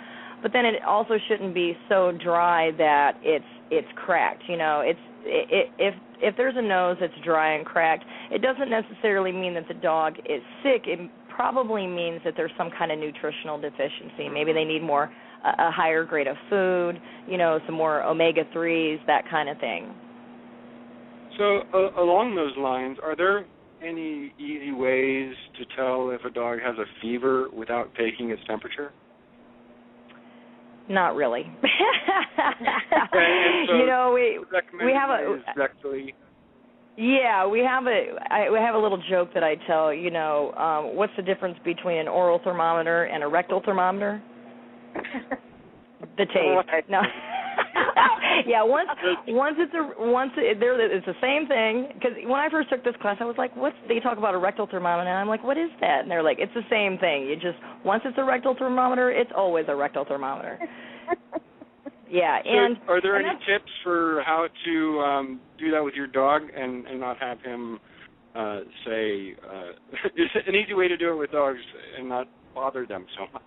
but 0.43 0.55
then 0.55 0.65
it 0.65 0.83
also 0.87 1.19
shouldn't 1.29 1.55
be 1.55 1.77
so 1.91 2.13
dry 2.13 2.71
that 2.79 3.19
it's 3.23 3.45
it's 3.71 3.89
cracked. 3.95 4.45
You 4.49 4.57
know, 4.57 4.81
it's 4.81 5.01
it, 5.25 5.49
it, 5.51 5.67
if 5.79 5.95
if 6.23 6.37
there's 6.39 6.57
a 6.57 6.63
nose 6.63 6.97
that's 7.01 7.13
dry 7.23 7.57
and 7.57 7.67
cracked, 7.67 8.05
it 8.31 8.41
doesn't 8.41 8.71
necessarily 8.71 9.33
mean 9.33 9.53
that 9.53 9.69
the 9.69 9.75
dog 9.75 10.15
is 10.21 10.41
sick. 10.63 10.85
It 10.87 11.11
probably 11.29 11.87
means 11.87 12.23
that 12.25 12.35
there's 12.39 12.53
some 12.57 12.71
kind 12.77 12.91
of 12.91 12.99
nutritional 12.99 13.61
deficiency. 13.61 14.31
Maybe 14.33 14.55
they 14.55 14.65
need 14.65 14.83
more 14.83 15.11
a, 15.45 15.69
a 15.69 15.71
higher 15.71 16.05
grade 16.05 16.27
of 16.27 16.37
food, 16.49 17.01
you 17.27 17.39
know, 17.39 17.59
some 17.67 17.75
more 17.75 18.03
omega 18.03 18.45
3s, 18.55 18.99
that 19.07 19.29
kind 19.31 19.49
of 19.49 19.59
thing. 19.59 19.95
So, 21.37 21.61
uh, 21.73 22.01
along 22.01 22.35
those 22.35 22.57
lines, 22.57 22.99
are 23.03 23.15
there 23.15 23.45
any 23.83 24.33
easy 24.39 24.73
ways 24.73 25.35
to 25.59 25.65
tell 25.77 26.11
if 26.11 26.25
a 26.25 26.31
dog 26.31 26.59
has 26.65 26.77
a 26.79 26.85
fever 27.01 27.49
without 27.53 27.91
taking 27.97 28.31
its 28.31 28.43
temperature? 28.47 28.93
Not 30.89 31.15
really. 31.15 31.51
So 33.69 33.77
you 33.77 33.87
know, 33.87 34.13
we 34.15 34.39
we 34.85 34.93
have 34.93 35.11
a 35.11 35.39
yeah, 36.97 37.47
we 37.47 37.61
have 37.61 37.87
a 37.87 38.17
I, 38.31 38.51
we 38.51 38.59
have 38.59 38.75
a 38.75 38.79
little 38.79 39.01
joke 39.11 39.31
that 39.35 39.45
I 39.45 39.55
tell. 39.67 39.93
You 39.93 40.11
know, 40.11 40.53
um, 40.53 40.97
what's 40.97 41.13
the 41.17 41.23
difference 41.23 41.59
between 41.65 41.99
an 41.99 42.09
oral 42.09 42.41
thermometer 42.43 43.05
and 43.05 43.23
a 43.23 43.29
rectal 43.29 43.63
thermometer? 43.65 44.23
The 46.17 46.27
taste. 46.27 46.89
No. 46.89 47.01
yeah, 48.47 48.63
once 48.63 48.89
once 49.29 49.57
it's 49.59 49.73
a 49.75 50.03
once 50.03 50.33
it, 50.37 50.61
there 50.61 50.79
it's 50.81 51.07
the 51.07 51.15
same 51.21 51.47
thing 51.47 51.95
because 51.95 52.13
when 52.25 52.41
I 52.41 52.49
first 52.51 52.71
took 52.71 52.85
this 52.85 52.95
class 53.01 53.17
I 53.21 53.25
was 53.25 53.37
like, 53.39 53.55
what's 53.57 53.77
they 53.89 54.01
talk 54.01 54.19
about 54.19 54.35
a 54.35 54.39
rectal 54.39 54.67
thermometer 54.67 55.09
and 55.11 55.19
I'm 55.19 55.29
like, 55.29 55.45
what 55.45 55.57
is 55.57 55.71
that? 55.81 56.01
And 56.03 56.11
they're 56.11 56.23
like, 56.23 56.39
it's 56.39 56.55
the 56.55 56.67
same 56.71 56.99
thing. 56.99 57.27
You 57.27 57.35
just 57.35 57.59
once 57.85 58.03
it's 58.05 58.19
a 58.19 58.25
rectal 58.25 58.55
thermometer, 58.59 59.11
it's 59.11 59.31
always 59.37 59.67
a 59.69 59.77
rectal 59.77 60.05
thermometer. 60.05 60.59
Yeah, 62.11 62.39
So 62.43 62.49
and 62.49 62.79
are 62.89 63.03
there 63.03 63.17
and 63.17 63.27
any 63.27 63.39
tips 63.41 63.71
for 63.85 64.23
how 64.25 64.47
to 64.65 65.01
um, 65.01 65.41
do 65.59 65.71
that 65.71 65.85
with 65.85 65.95
your 65.95 66.07
dog 66.07 66.43
and 66.57 66.87
and 66.87 66.99
not 66.99 67.19
have 67.19 67.39
him 67.43 67.79
uh, 68.35 68.61
say 68.87 69.37
uh, 69.47 69.71
is 70.17 70.31
an 70.47 70.55
easy 70.55 70.75
way 70.75 70.89
to 70.89 70.97
do 70.97 71.13
it 71.13 71.17
with 71.17 71.33
dogs 71.33 71.59
and 71.99 72.09
not 72.09 72.27
bother 72.55 72.87
them 72.87 73.05
so 73.17 73.27
much? 73.33 73.43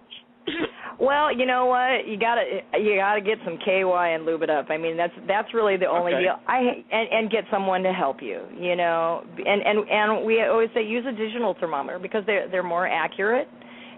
Well, 0.99 1.35
you 1.35 1.45
know 1.47 1.65
what? 1.65 2.07
You 2.07 2.17
gotta 2.17 2.43
you 2.79 2.95
gotta 2.95 3.21
get 3.21 3.39
some 3.43 3.57
KY 3.57 3.81
and 4.13 4.23
lube 4.25 4.43
it 4.43 4.49
up. 4.51 4.67
I 4.69 4.77
mean, 4.77 4.97
that's 4.97 5.13
that's 5.27 5.51
really 5.53 5.75
the 5.77 5.87
only 5.87 6.13
Okay. 6.13 6.23
deal. 6.23 6.35
I 6.47 6.83
and 6.91 7.07
and 7.11 7.31
get 7.31 7.43
someone 7.49 7.81
to 7.83 7.91
help 7.91 8.21
you. 8.21 8.41
You 8.55 8.75
know, 8.75 9.23
and 9.37 9.61
and 9.63 9.89
and 9.89 10.25
we 10.25 10.43
always 10.43 10.69
say 10.75 10.83
use 10.83 11.05
a 11.07 11.11
digital 11.11 11.55
thermometer 11.59 11.97
because 11.97 12.23
they're 12.27 12.47
they're 12.49 12.61
more 12.63 12.87
accurate 12.87 13.47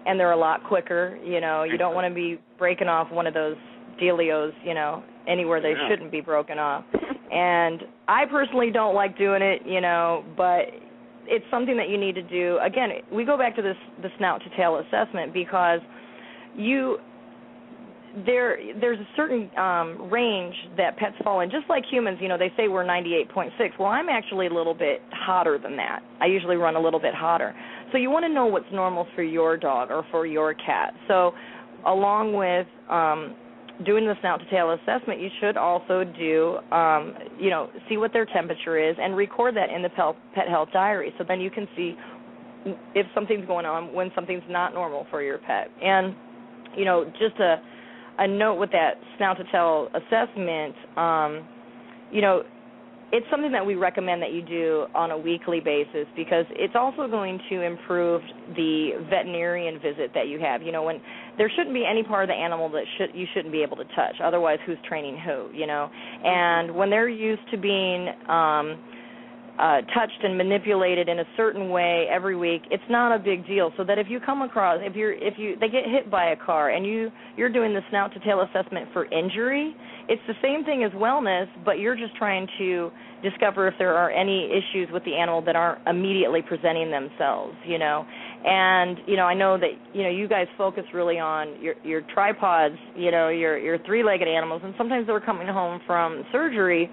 and 0.06 0.18
they're 0.20 0.32
a 0.32 0.38
lot 0.38 0.64
quicker. 0.64 1.18
You 1.26 1.42
know, 1.42 1.64
you 1.64 1.78
don't 1.78 1.94
want 1.94 2.08
to 2.08 2.14
be 2.14 2.40
breaking 2.58 2.88
off 2.88 3.12
one 3.12 3.28
of 3.28 3.34
those 3.34 3.58
dealios. 4.02 4.52
You 4.64 4.74
know, 4.74 5.04
anywhere 5.28 5.60
they 5.60 5.72
Yeah. 5.72 5.90
shouldn't 5.90 6.12
be 6.12 6.22
broken 6.22 6.58
off. 6.58 6.86
And 7.32 7.84
I 8.08 8.26
personally 8.28 8.70
don't 8.72 8.96
like 8.96 9.18
doing 9.18 9.42
it. 9.42 9.64
You 9.66 9.82
know, 9.82 10.24
but 10.38 10.70
it's 11.26 11.46
something 11.52 11.76
that 11.78 11.90
you 11.90 11.98
need 11.98 12.16
to 12.16 12.22
do. 12.22 12.60
Again, 12.62 12.92
we 13.12 13.26
go 13.26 13.38
back 13.38 13.56
to 13.58 13.62
this 13.62 13.78
the 14.02 14.10
snout 14.18 14.42
to 14.44 14.50
tail 14.56 14.78
assessment 14.78 15.34
because 15.34 15.82
you 16.56 16.98
there 18.26 18.60
there's 18.80 19.00
a 19.00 19.08
certain 19.16 19.50
um 19.58 20.10
range 20.12 20.56
that 20.78 20.98
pets 20.98 21.16
fall 21.24 21.40
in. 21.40 21.50
Just 21.50 21.66
like 21.70 21.84
humans 21.90 22.20
you 22.22 22.28
know 22.28 22.38
they 22.38 22.52
say 22.56 22.68
we're 22.68 22.86
98.6 22.86 23.52
well 23.80 23.90
i'm 23.90 24.10
actually 24.10 24.48
a 24.48 24.54
little 24.54 24.74
bit 24.76 25.02
hotter 25.12 25.58
than 25.58 25.76
that. 25.78 26.02
I 26.22 26.28
usually 26.28 26.56
run 26.56 26.76
a 26.76 26.80
little 26.80 27.00
bit 27.00 27.14
hotter. 27.16 27.56
So 27.92 27.98
you 27.98 28.10
want 28.10 28.24
to 28.26 28.30
know 28.30 28.46
what's 28.46 28.72
normal 28.72 29.08
for 29.16 29.24
your 29.24 29.58
dog 29.58 29.90
or 29.90 30.06
for 30.12 30.26
your 30.26 30.54
cat. 30.54 30.94
So 31.08 31.34
along 31.88 32.34
with 32.34 32.68
um 32.90 33.36
doing 33.84 34.06
the 34.06 34.14
snout 34.22 34.40
to 34.40 34.50
tail 34.52 34.72
assessment 34.72 35.20
you 35.20 35.30
should 35.42 35.58
also 35.58 36.04
do 36.04 36.58
um 36.72 37.16
you 37.40 37.50
know 37.50 37.70
see 37.90 37.98
what 37.98 38.14
their 38.14 38.28
temperature 38.28 38.78
is 38.78 38.96
and 39.02 39.18
record 39.18 39.56
that 39.56 39.72
in 39.72 39.82
the 39.82 39.90
pet 40.36 40.48
health 40.48 40.70
diary. 40.72 41.12
So 41.18 41.24
then 41.28 41.42
you 41.42 41.50
can 41.50 41.68
see 41.76 41.96
if 42.94 43.08
something's 43.16 43.46
going 43.48 43.66
on 43.66 43.92
when 43.92 44.12
something's 44.14 44.44
not 44.48 44.74
normal 44.74 45.08
for 45.10 45.22
your 45.24 45.40
pet. 45.40 45.70
And 45.82 46.16
you 46.78 46.86
know 46.86 47.06
just 47.20 47.40
a 47.40 47.62
a 48.20 48.28
note 48.28 48.56
with 48.56 48.72
that 48.72 48.96
snout 49.18 49.38
to 49.38 49.44
tail 49.52 49.90
assessment 49.96 50.76
um 50.98 51.48
you 52.12 52.22
know 52.22 52.44
it's 53.14 53.28
something 53.30 53.52
that 53.52 53.64
we 53.64 53.76
recommend 53.76 54.24
that 54.24 54.34
you 54.34 54.42
do 54.42 54.88
on 54.96 55.12
a 55.12 55.18
weekly 55.18 55.60
basis 55.60 56.08
because 56.16 56.46
it's 56.50 56.74
also 56.76 57.08
going 57.08 57.40
to 57.48 57.62
improve 57.62 58.24
the 58.56 58.90
veterinarian 59.08 59.76
visit 59.76 60.10
that 60.16 60.28
you 60.28 60.40
have. 60.40 60.64
You 60.64 60.72
know 60.72 60.82
when 60.82 61.00
there 61.38 61.48
shouldn't 61.56 61.76
be 61.76 61.86
any 61.86 62.02
part 62.02 62.24
of 62.24 62.30
the 62.30 62.34
animal 62.34 62.70
that 62.70 62.86
should 62.98 63.10
you 63.14 63.28
shouldn't 63.36 63.52
be 63.52 63.62
able 63.62 63.78
to 63.78 63.86
touch. 63.96 64.16
Otherwise 64.22 64.58
who's 64.66 64.80
training 64.90 65.20
who 65.24 65.48
you 65.54 65.68
know? 65.68 65.92
And 66.24 66.74
when 66.76 66.90
they're 66.90 67.08
used 67.08 67.44
to 67.52 67.58
being 67.58 68.10
um 68.28 68.82
uh, 69.60 69.82
touched 69.94 70.24
and 70.24 70.38
manipulated 70.38 71.08
in 71.08 71.20
a 71.20 71.26
certain 71.38 71.70
way 71.70 72.08
every 72.12 72.36
week, 72.36 72.64
it's 72.72 72.84
not 72.90 73.16
a 73.16 73.20
big 73.20 73.46
deal. 73.46 73.72
So 73.78 73.84
that 73.84 74.00
if 74.00 74.08
you 74.10 74.20
come 74.20 74.42
across, 74.42 74.80
if 74.82 74.96
you're, 74.96 75.14
if 75.14 75.36
you, 75.38 75.56
they 75.60 75.70
get 75.70 75.84
hit 75.86 76.10
by 76.10 76.32
a 76.32 76.36
car 76.36 76.70
and 76.70 76.86
you, 76.86 77.12
you're 77.38 77.52
doing 77.52 77.74
the 77.74 77.82
snout 77.90 78.14
to 78.14 78.20
tail 78.22 78.42
assessment 78.42 78.90
for 78.94 79.06
injury, 79.06 79.76
it's 80.10 80.22
the 80.28 80.34
same 80.42 80.66
thing 80.66 80.84
as 80.84 80.92
wellness, 80.94 81.48
but 81.64 81.80
you're 81.80 81.96
just 81.96 82.16
trying 82.16 82.48
to 82.58 82.92
discover 83.22 83.68
if 83.68 83.74
there 83.78 83.96
are 83.96 84.12
any 84.12 84.50
issues 84.52 84.90
with 84.92 85.04
the 85.06 85.16
animal 85.16 85.42
that 85.42 85.56
aren't 85.56 85.88
immediately 85.88 86.42
presenting 86.42 86.92
themselves. 86.92 87.56
You 87.66 87.78
know, 87.78 88.06
and 88.44 88.98
you 89.08 89.16
know, 89.16 89.26
I 89.26 89.34
know 89.34 89.58
that 89.58 89.72
you 89.94 90.04
know 90.04 90.10
you 90.10 90.28
guys 90.28 90.48
focus 90.58 90.84
really 90.94 91.20
on 91.20 91.62
your 91.62 91.76
your 91.84 92.02
tripods, 92.14 92.76
you 92.98 93.12
know, 93.12 93.30
your 93.30 93.58
your 93.58 93.78
three-legged 93.86 94.28
animals, 94.28 94.62
and 94.66 94.74
sometimes 94.78 95.08
they're 95.08 95.22
coming 95.22 95.48
home 95.48 95.80
from 95.88 96.26
surgery 96.32 96.90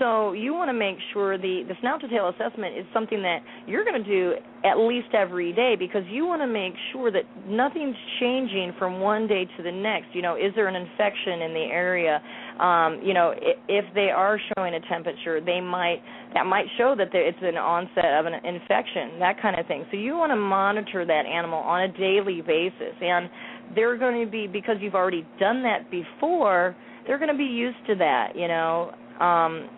so 0.00 0.32
you 0.32 0.54
want 0.54 0.70
to 0.70 0.72
make 0.72 0.96
sure 1.12 1.36
the 1.36 1.62
the 1.68 1.74
snout 1.80 2.00
to 2.00 2.08
tail 2.08 2.32
assessment 2.32 2.76
is 2.76 2.86
something 2.92 3.20
that 3.20 3.40
you're 3.66 3.84
going 3.84 4.02
to 4.02 4.08
do 4.08 4.32
at 4.64 4.78
least 4.78 5.08
every 5.12 5.52
day 5.52 5.76
because 5.78 6.02
you 6.08 6.24
want 6.24 6.40
to 6.40 6.46
make 6.46 6.72
sure 6.90 7.12
that 7.12 7.24
nothing's 7.46 7.96
changing 8.18 8.72
from 8.78 9.00
one 9.00 9.28
day 9.28 9.44
to 9.56 9.62
the 9.62 9.70
next. 9.70 10.08
You 10.14 10.22
know, 10.22 10.36
is 10.36 10.52
there 10.56 10.68
an 10.68 10.74
infection 10.74 11.42
in 11.42 11.52
the 11.52 11.68
area? 11.70 12.20
Um, 12.58 13.00
you 13.04 13.12
know, 13.12 13.34
if, 13.68 13.84
they 13.94 14.08
are 14.08 14.40
showing 14.56 14.74
a 14.74 14.80
temperature, 14.88 15.40
they 15.40 15.60
might 15.60 16.00
that 16.32 16.46
might 16.46 16.66
show 16.78 16.94
that 16.96 17.08
there, 17.12 17.26
it's 17.26 17.38
an 17.42 17.56
onset 17.56 18.18
of 18.18 18.24
an 18.24 18.34
infection, 18.34 19.18
that 19.18 19.40
kind 19.42 19.60
of 19.60 19.66
thing. 19.66 19.84
So 19.90 19.98
you 19.98 20.16
want 20.16 20.32
to 20.32 20.36
monitor 20.36 21.04
that 21.04 21.26
animal 21.26 21.58
on 21.58 21.82
a 21.82 21.88
daily 21.98 22.40
basis, 22.40 22.96
and 23.02 23.28
they're 23.74 23.98
going 23.98 24.24
to 24.24 24.30
be 24.30 24.46
because 24.46 24.76
you've 24.80 24.94
already 24.94 25.26
done 25.38 25.62
that 25.64 25.90
before. 25.90 26.74
They're 27.06 27.18
going 27.18 27.32
to 27.32 27.36
be 27.36 27.44
used 27.44 27.84
to 27.88 27.96
that. 27.96 28.32
You 28.34 28.48
know. 28.48 28.94
Um, 29.20 29.68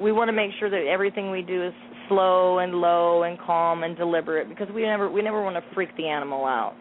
we 0.00 0.12
want 0.12 0.28
to 0.28 0.32
make 0.32 0.50
sure 0.58 0.70
that 0.70 0.86
everything 0.90 1.30
we 1.30 1.42
do 1.42 1.66
is 1.66 1.72
slow 2.08 2.58
and 2.58 2.74
low 2.74 3.22
and 3.24 3.38
calm 3.38 3.82
and 3.84 3.96
deliberate 3.96 4.48
because 4.48 4.68
we 4.74 4.82
never 4.82 5.10
we 5.10 5.22
never 5.22 5.42
want 5.42 5.56
to 5.56 5.62
freak 5.74 5.90
the 5.96 6.06
animal 6.08 6.44
out. 6.44 6.74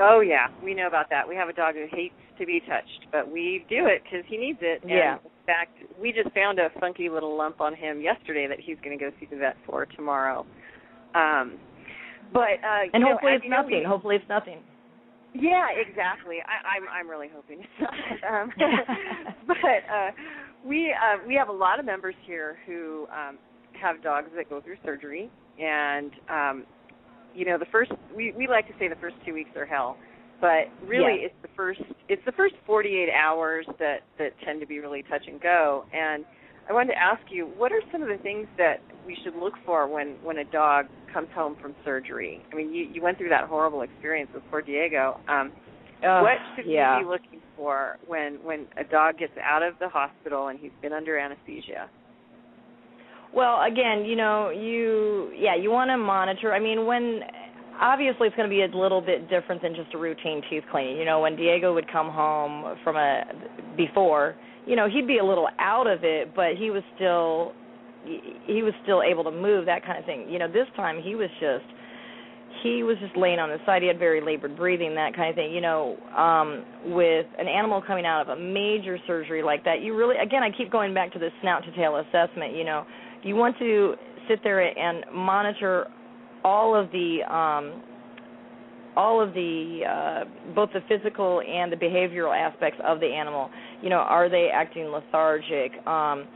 Oh 0.00 0.20
yeah, 0.20 0.46
we 0.62 0.74
know 0.74 0.86
about 0.88 1.06
that. 1.10 1.28
We 1.28 1.36
have 1.36 1.48
a 1.48 1.52
dog 1.52 1.74
who 1.74 1.86
hates 1.94 2.14
to 2.38 2.46
be 2.46 2.60
touched, 2.66 3.06
but 3.12 3.30
we 3.30 3.64
do 3.68 3.86
it 3.86 4.02
because 4.02 4.24
he 4.28 4.36
needs 4.36 4.58
it. 4.60 4.82
And 4.82 4.90
Yeah. 4.90 5.14
In 5.22 5.46
fact, 5.46 5.76
we 6.00 6.10
just 6.10 6.34
found 6.34 6.58
a 6.58 6.70
funky 6.80 7.08
little 7.10 7.36
lump 7.36 7.60
on 7.60 7.74
him 7.74 8.00
yesterday 8.00 8.46
that 8.48 8.58
he's 8.58 8.78
going 8.82 8.98
to 8.98 9.04
go 9.04 9.10
see 9.20 9.26
the 9.30 9.36
vet 9.36 9.56
for 9.66 9.84
tomorrow. 9.86 10.46
Um, 11.14 11.58
but 12.32 12.58
uh, 12.64 12.88
And 12.92 12.94
you 12.94 13.00
know, 13.00 13.06
hopefully 13.12 13.32
it's 13.34 13.44
nothing. 13.48 13.78
we- 13.80 13.84
Hopefully 13.84 14.16
it's 14.16 14.28
nothing. 14.28 14.58
Yeah, 15.36 15.66
exactly. 15.74 16.38
I, 16.46 16.76
I'm 16.78 16.84
I'm 16.88 17.10
really 17.10 17.28
hoping 17.34 17.58
it's 17.60 17.78
not. 17.80 17.92
Um, 18.42 18.52
but 19.46 19.82
uh, 19.92 20.10
we 20.64 20.92
uh, 20.92 21.18
we 21.26 21.34
have 21.34 21.48
a 21.48 21.52
lot 21.52 21.78
of 21.78 21.84
members 21.84 22.14
here 22.26 22.56
who 22.66 23.06
um, 23.12 23.38
have 23.80 24.02
dogs 24.02 24.28
that 24.36 24.48
go 24.48 24.60
through 24.60 24.76
surgery, 24.84 25.30
and 25.60 26.10
um, 26.30 26.64
you 27.34 27.44
know 27.44 27.58
the 27.58 27.66
first 27.70 27.92
we 28.14 28.32
we 28.36 28.46
like 28.46 28.66
to 28.68 28.74
say 28.78 28.88
the 28.88 28.96
first 28.96 29.16
two 29.26 29.34
weeks 29.34 29.50
are 29.56 29.66
hell, 29.66 29.96
but 30.40 30.68
really 30.86 31.20
Yeah. 31.20 31.26
it's 31.26 31.34
the 31.42 31.48
first 31.56 31.80
it's 32.08 32.22
the 32.24 32.32
first 32.32 32.54
48 32.66 33.08
hours 33.12 33.66
that 33.78 34.00
that 34.18 34.30
tend 34.44 34.60
to 34.60 34.66
be 34.66 34.78
really 34.80 35.02
touch 35.02 35.22
and 35.26 35.40
go. 35.40 35.84
And 35.92 36.24
I 36.68 36.72
wanted 36.72 36.92
to 36.92 36.98
ask 36.98 37.20
you, 37.28 37.46
what 37.58 37.72
are 37.72 37.82
some 37.92 38.02
of 38.02 38.08
the 38.08 38.16
things 38.22 38.46
that 38.56 38.80
we 39.06 39.16
should 39.22 39.36
look 39.36 39.54
for 39.66 39.86
when 39.86 40.16
when 40.22 40.38
a 40.38 40.44
dog 40.44 40.86
comes 41.12 41.28
home 41.34 41.56
from 41.60 41.74
surgery? 41.84 42.42
I 42.52 42.56
mean, 42.56 42.72
you 42.72 42.84
you 42.90 43.02
went 43.02 43.18
through 43.18 43.28
that 43.30 43.44
horrible 43.48 43.82
experience 43.82 44.30
with 44.32 44.42
poor 44.50 44.62
Diego. 44.62 45.20
Um, 45.28 45.52
What 46.04 46.38
should 46.56 46.66
yeah. 46.66 46.98
we 46.98 47.04
be 47.04 47.10
looking 47.10 47.40
for 47.56 47.98
when 48.06 48.34
when 48.42 48.66
a 48.76 48.84
dog 48.84 49.18
gets 49.18 49.32
out 49.42 49.62
of 49.62 49.74
the 49.80 49.88
hospital 49.88 50.48
and 50.48 50.58
he's 50.58 50.72
been 50.82 50.92
under 50.92 51.18
anesthesia? 51.18 51.88
Well, 53.34 53.62
again, 53.62 54.04
you 54.04 54.16
know, 54.16 54.50
you 54.50 55.32
yeah, 55.36 55.56
you 55.56 55.70
want 55.70 55.90
to 55.90 55.98
monitor. 55.98 56.52
I 56.52 56.60
mean, 56.60 56.86
when 56.86 57.20
obviously 57.80 58.28
it's 58.28 58.36
going 58.36 58.48
to 58.48 58.54
be 58.54 58.62
a 58.62 58.76
little 58.76 59.00
bit 59.00 59.28
different 59.28 59.62
than 59.62 59.74
just 59.74 59.92
a 59.94 59.98
routine 59.98 60.42
teeth 60.48 60.62
cleaning. 60.70 60.96
You 60.96 61.04
know, 61.04 61.20
when 61.20 61.36
Diego 61.36 61.74
would 61.74 61.90
come 61.90 62.10
home 62.10 62.76
from 62.84 62.96
a 62.96 63.24
before, 63.76 64.36
you 64.66 64.76
know, 64.76 64.88
he'd 64.88 65.06
be 65.06 65.18
a 65.18 65.24
little 65.24 65.48
out 65.58 65.86
of 65.86 66.04
it, 66.04 66.34
but 66.34 66.56
he 66.58 66.70
was 66.70 66.82
still 66.94 67.52
he 68.46 68.62
was 68.62 68.74
still 68.82 69.02
able 69.02 69.24
to 69.24 69.30
move 69.30 69.66
that 69.66 69.84
kind 69.84 69.98
of 69.98 70.04
thing. 70.04 70.28
You 70.28 70.38
know, 70.38 70.48
this 70.48 70.66
time 70.76 71.00
he 71.02 71.14
was 71.14 71.30
just 71.40 71.64
he 72.64 72.82
was 72.82 72.96
just 72.98 73.14
laying 73.14 73.38
on 73.38 73.50
his 73.50 73.60
side. 73.66 73.82
He 73.82 73.88
had 73.88 73.98
very 73.98 74.22
labored 74.22 74.56
breathing, 74.56 74.94
that 74.94 75.14
kind 75.14 75.28
of 75.28 75.36
thing. 75.36 75.52
You 75.52 75.60
know, 75.60 75.96
um, 76.16 76.64
with 76.86 77.26
an 77.38 77.46
animal 77.46 77.82
coming 77.86 78.06
out 78.06 78.22
of 78.22 78.28
a 78.36 78.40
major 78.40 78.98
surgery 79.06 79.42
like 79.42 79.62
that, 79.64 79.82
you 79.82 79.94
really, 79.94 80.16
again, 80.16 80.42
I 80.42 80.50
keep 80.50 80.72
going 80.72 80.94
back 80.94 81.12
to 81.12 81.18
the 81.18 81.28
snout 81.42 81.62
to 81.64 81.72
tail 81.76 81.96
assessment. 81.96 82.56
You 82.56 82.64
know, 82.64 82.86
you 83.22 83.36
want 83.36 83.58
to 83.58 83.94
sit 84.28 84.40
there 84.42 84.60
and 84.60 85.04
monitor 85.14 85.88
all 86.42 86.74
of 86.74 86.90
the 86.90 87.18
um, 87.30 87.82
all 88.96 89.20
of 89.20 89.34
the 89.34 89.80
uh, 89.86 90.54
both 90.54 90.70
the 90.72 90.80
physical 90.88 91.42
and 91.46 91.70
the 91.70 91.76
behavioral 91.76 92.34
aspects 92.34 92.80
of 92.82 92.98
the 92.98 93.06
animal. 93.06 93.50
You 93.82 93.90
know, 93.90 93.98
are 93.98 94.30
they 94.30 94.48
acting 94.52 94.86
lethargic? 94.86 95.72
Um, 95.86 96.26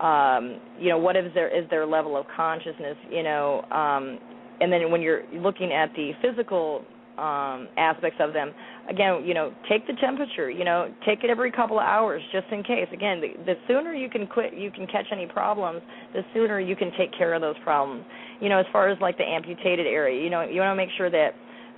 um, 0.00 0.60
you 0.80 0.88
know, 0.88 0.98
what 0.98 1.14
is 1.14 1.32
their 1.34 1.48
is 1.48 1.68
their 1.68 1.84
level 1.84 2.16
of 2.16 2.24
consciousness? 2.34 2.96
You 3.10 3.22
know, 3.22 3.62
um, 3.70 4.18
and 4.60 4.72
then 4.72 4.90
when 4.90 5.02
you're 5.02 5.22
looking 5.32 5.72
at 5.72 5.92
the 5.94 6.12
physical 6.22 6.84
um, 7.18 7.68
aspects 7.76 8.18
of 8.20 8.32
them, 8.32 8.52
again, 8.88 9.24
you 9.24 9.34
know, 9.34 9.52
take 9.68 9.86
the 9.86 9.94
temperature. 9.94 10.50
You 10.50 10.64
know, 10.64 10.92
take 11.06 11.22
it 11.24 11.30
every 11.30 11.52
couple 11.52 11.78
of 11.78 11.84
hours 11.84 12.22
just 12.32 12.46
in 12.50 12.62
case. 12.62 12.88
Again, 12.92 13.20
the, 13.20 13.28
the 13.44 13.54
sooner 13.68 13.94
you 13.94 14.08
can 14.08 14.26
quit, 14.26 14.54
you 14.54 14.70
can 14.70 14.86
catch 14.86 15.06
any 15.12 15.26
problems, 15.26 15.82
the 16.12 16.22
sooner 16.34 16.60
you 16.60 16.76
can 16.76 16.90
take 16.98 17.16
care 17.16 17.34
of 17.34 17.40
those 17.40 17.56
problems. 17.62 18.04
You 18.40 18.48
know, 18.48 18.58
as 18.58 18.66
far 18.72 18.88
as 18.88 18.98
like 19.00 19.16
the 19.16 19.24
amputated 19.24 19.86
area, 19.86 20.22
you 20.22 20.30
know, 20.30 20.42
you 20.42 20.60
want 20.60 20.72
to 20.72 20.76
make 20.76 20.90
sure 20.96 21.10
that 21.10 21.34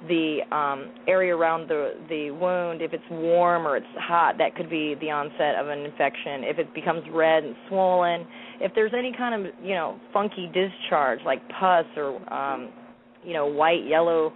the 0.08 0.40
um, 0.54 0.90
area 1.08 1.34
around 1.34 1.68
the 1.68 1.94
the 2.08 2.30
wound, 2.30 2.82
if 2.82 2.92
it's 2.92 3.04
warm 3.10 3.66
or 3.66 3.76
it's 3.76 3.86
hot, 3.98 4.36
that 4.38 4.54
could 4.54 4.68
be 4.68 4.94
the 5.00 5.10
onset 5.10 5.56
of 5.58 5.68
an 5.68 5.80
infection. 5.80 6.44
If 6.44 6.58
it 6.58 6.74
becomes 6.74 7.02
red 7.10 7.44
and 7.44 7.56
swollen, 7.68 8.26
if 8.60 8.72
there's 8.74 8.92
any 8.96 9.12
kind 9.16 9.46
of 9.46 9.54
you 9.62 9.74
know 9.74 9.98
funky 10.12 10.50
discharge 10.52 11.20
like 11.24 11.40
pus 11.48 11.86
or 11.96 12.16
um, 12.32 12.68
you 13.24 13.32
know 13.32 13.46
white, 13.46 13.86
yellow, 13.86 14.32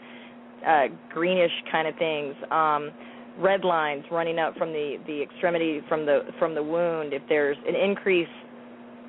uh, 0.66 0.84
greenish 1.12 1.52
kind 1.70 1.86
of 1.86 1.94
things, 1.96 2.34
um, 2.50 2.90
red 3.38 3.62
lines 3.62 4.04
running 4.10 4.38
up 4.38 4.56
from 4.56 4.72
the 4.72 4.96
the 5.06 5.22
extremity 5.22 5.82
from 5.88 6.06
the 6.06 6.20
from 6.38 6.54
the 6.54 6.62
wound. 6.62 7.12
If 7.12 7.22
there's 7.28 7.58
an 7.68 7.74
increase 7.74 8.28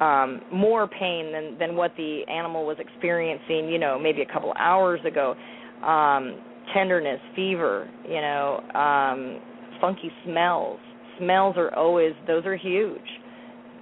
um, 0.02 0.42
more 0.52 0.86
pain 0.86 1.32
than 1.32 1.58
than 1.58 1.78
what 1.78 1.96
the 1.96 2.24
animal 2.28 2.66
was 2.66 2.78
experiencing, 2.78 3.70
you 3.70 3.80
know, 3.80 3.98
maybe 3.98 4.22
a 4.22 4.32
couple 4.32 4.54
hours 4.60 5.00
ago 5.06 5.36
um, 5.84 6.42
tenderness, 6.74 7.20
fever, 7.36 7.90
you 8.08 8.22
know, 8.22 8.62
um, 8.76 9.40
funky 9.80 10.12
smells. 10.26 10.80
Smells 11.18 11.56
are 11.58 11.74
always 11.76 12.14
those 12.28 12.46
are 12.46 12.56
huge, 12.56 13.20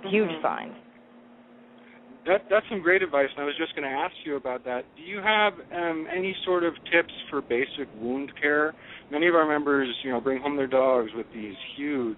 huge 0.06 0.30
Mhm. 0.30 0.42
signs. 0.42 0.76
That 2.26 2.48
that's 2.50 2.68
some 2.70 2.82
great 2.82 3.02
advice, 3.02 3.30
and 3.36 3.42
I 3.42 3.46
was 3.46 3.56
just 3.58 3.76
going 3.76 3.90
to 3.90 3.96
ask 3.96 4.14
you 4.26 4.36
about 4.36 4.64
that. 4.66 4.86
Do 4.96 5.02
you 5.02 5.20
have 5.20 5.54
um, 5.72 6.08
any 6.12 6.36
sort 6.46 6.64
of 6.64 6.74
tips 6.92 7.14
for 7.30 7.42
basic 7.42 7.88
wound 8.00 8.32
care? 8.40 8.74
Many 9.10 9.28
of 9.28 9.36
our 9.36 9.48
members, 9.48 9.88
you 10.04 10.12
know, 10.12 10.20
bring 10.20 10.42
home 10.42 10.56
their 10.56 10.68
dogs 10.68 11.12
with 11.16 11.26
these 11.34 11.56
huge 11.76 12.18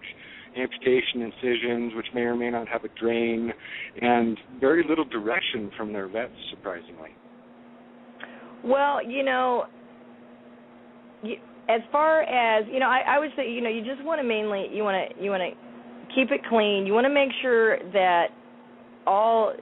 amputation 0.58 1.22
incisions, 1.22 1.94
which 1.96 2.08
may 2.14 2.22
or 2.22 2.36
may 2.36 2.50
not 2.50 2.68
have 2.68 2.84
a 2.84 2.90
drain, 3.00 3.54
and 4.02 4.38
very 4.60 4.84
little 4.88 5.06
direction 5.06 5.72
from 5.78 5.94
their 5.94 6.08
vets, 6.08 6.34
surprisingly. 6.50 7.12
Well, 8.64 9.06
you 9.08 9.24
know, 9.24 9.66
as 11.70 11.82
far 11.92 12.24
as 12.24 12.66
you 12.72 12.80
know, 12.80 12.88
I, 12.88 13.02
I 13.16 13.20
would 13.20 13.32
say 13.36 13.50
you 13.50 13.62
know 13.62 13.70
you 13.70 13.84
just 13.84 14.04
want 14.04 14.20
to 14.20 14.28
mainly 14.28 14.68
you 14.72 14.84
want 14.84 15.16
to 15.16 15.24
you 15.24 15.30
want 15.32 15.42
to 15.42 16.16
keep 16.16 16.32
it 16.32 16.42
clean. 16.50 16.86
You 16.86 16.94
want 16.94 17.06
to 17.06 17.14
make 17.14 17.30
sure 17.42 17.80
that 17.94 18.28
all 19.08 19.54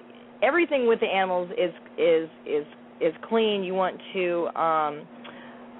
everything 0.41 0.87
with 0.87 0.99
the 0.99 1.05
animals 1.07 1.49
is 1.57 1.73
is 1.97 2.29
is 2.45 2.65
is 3.01 3.13
clean. 3.27 3.63
You 3.63 3.73
want 3.73 3.99
to 4.13 4.47
um 4.59 5.07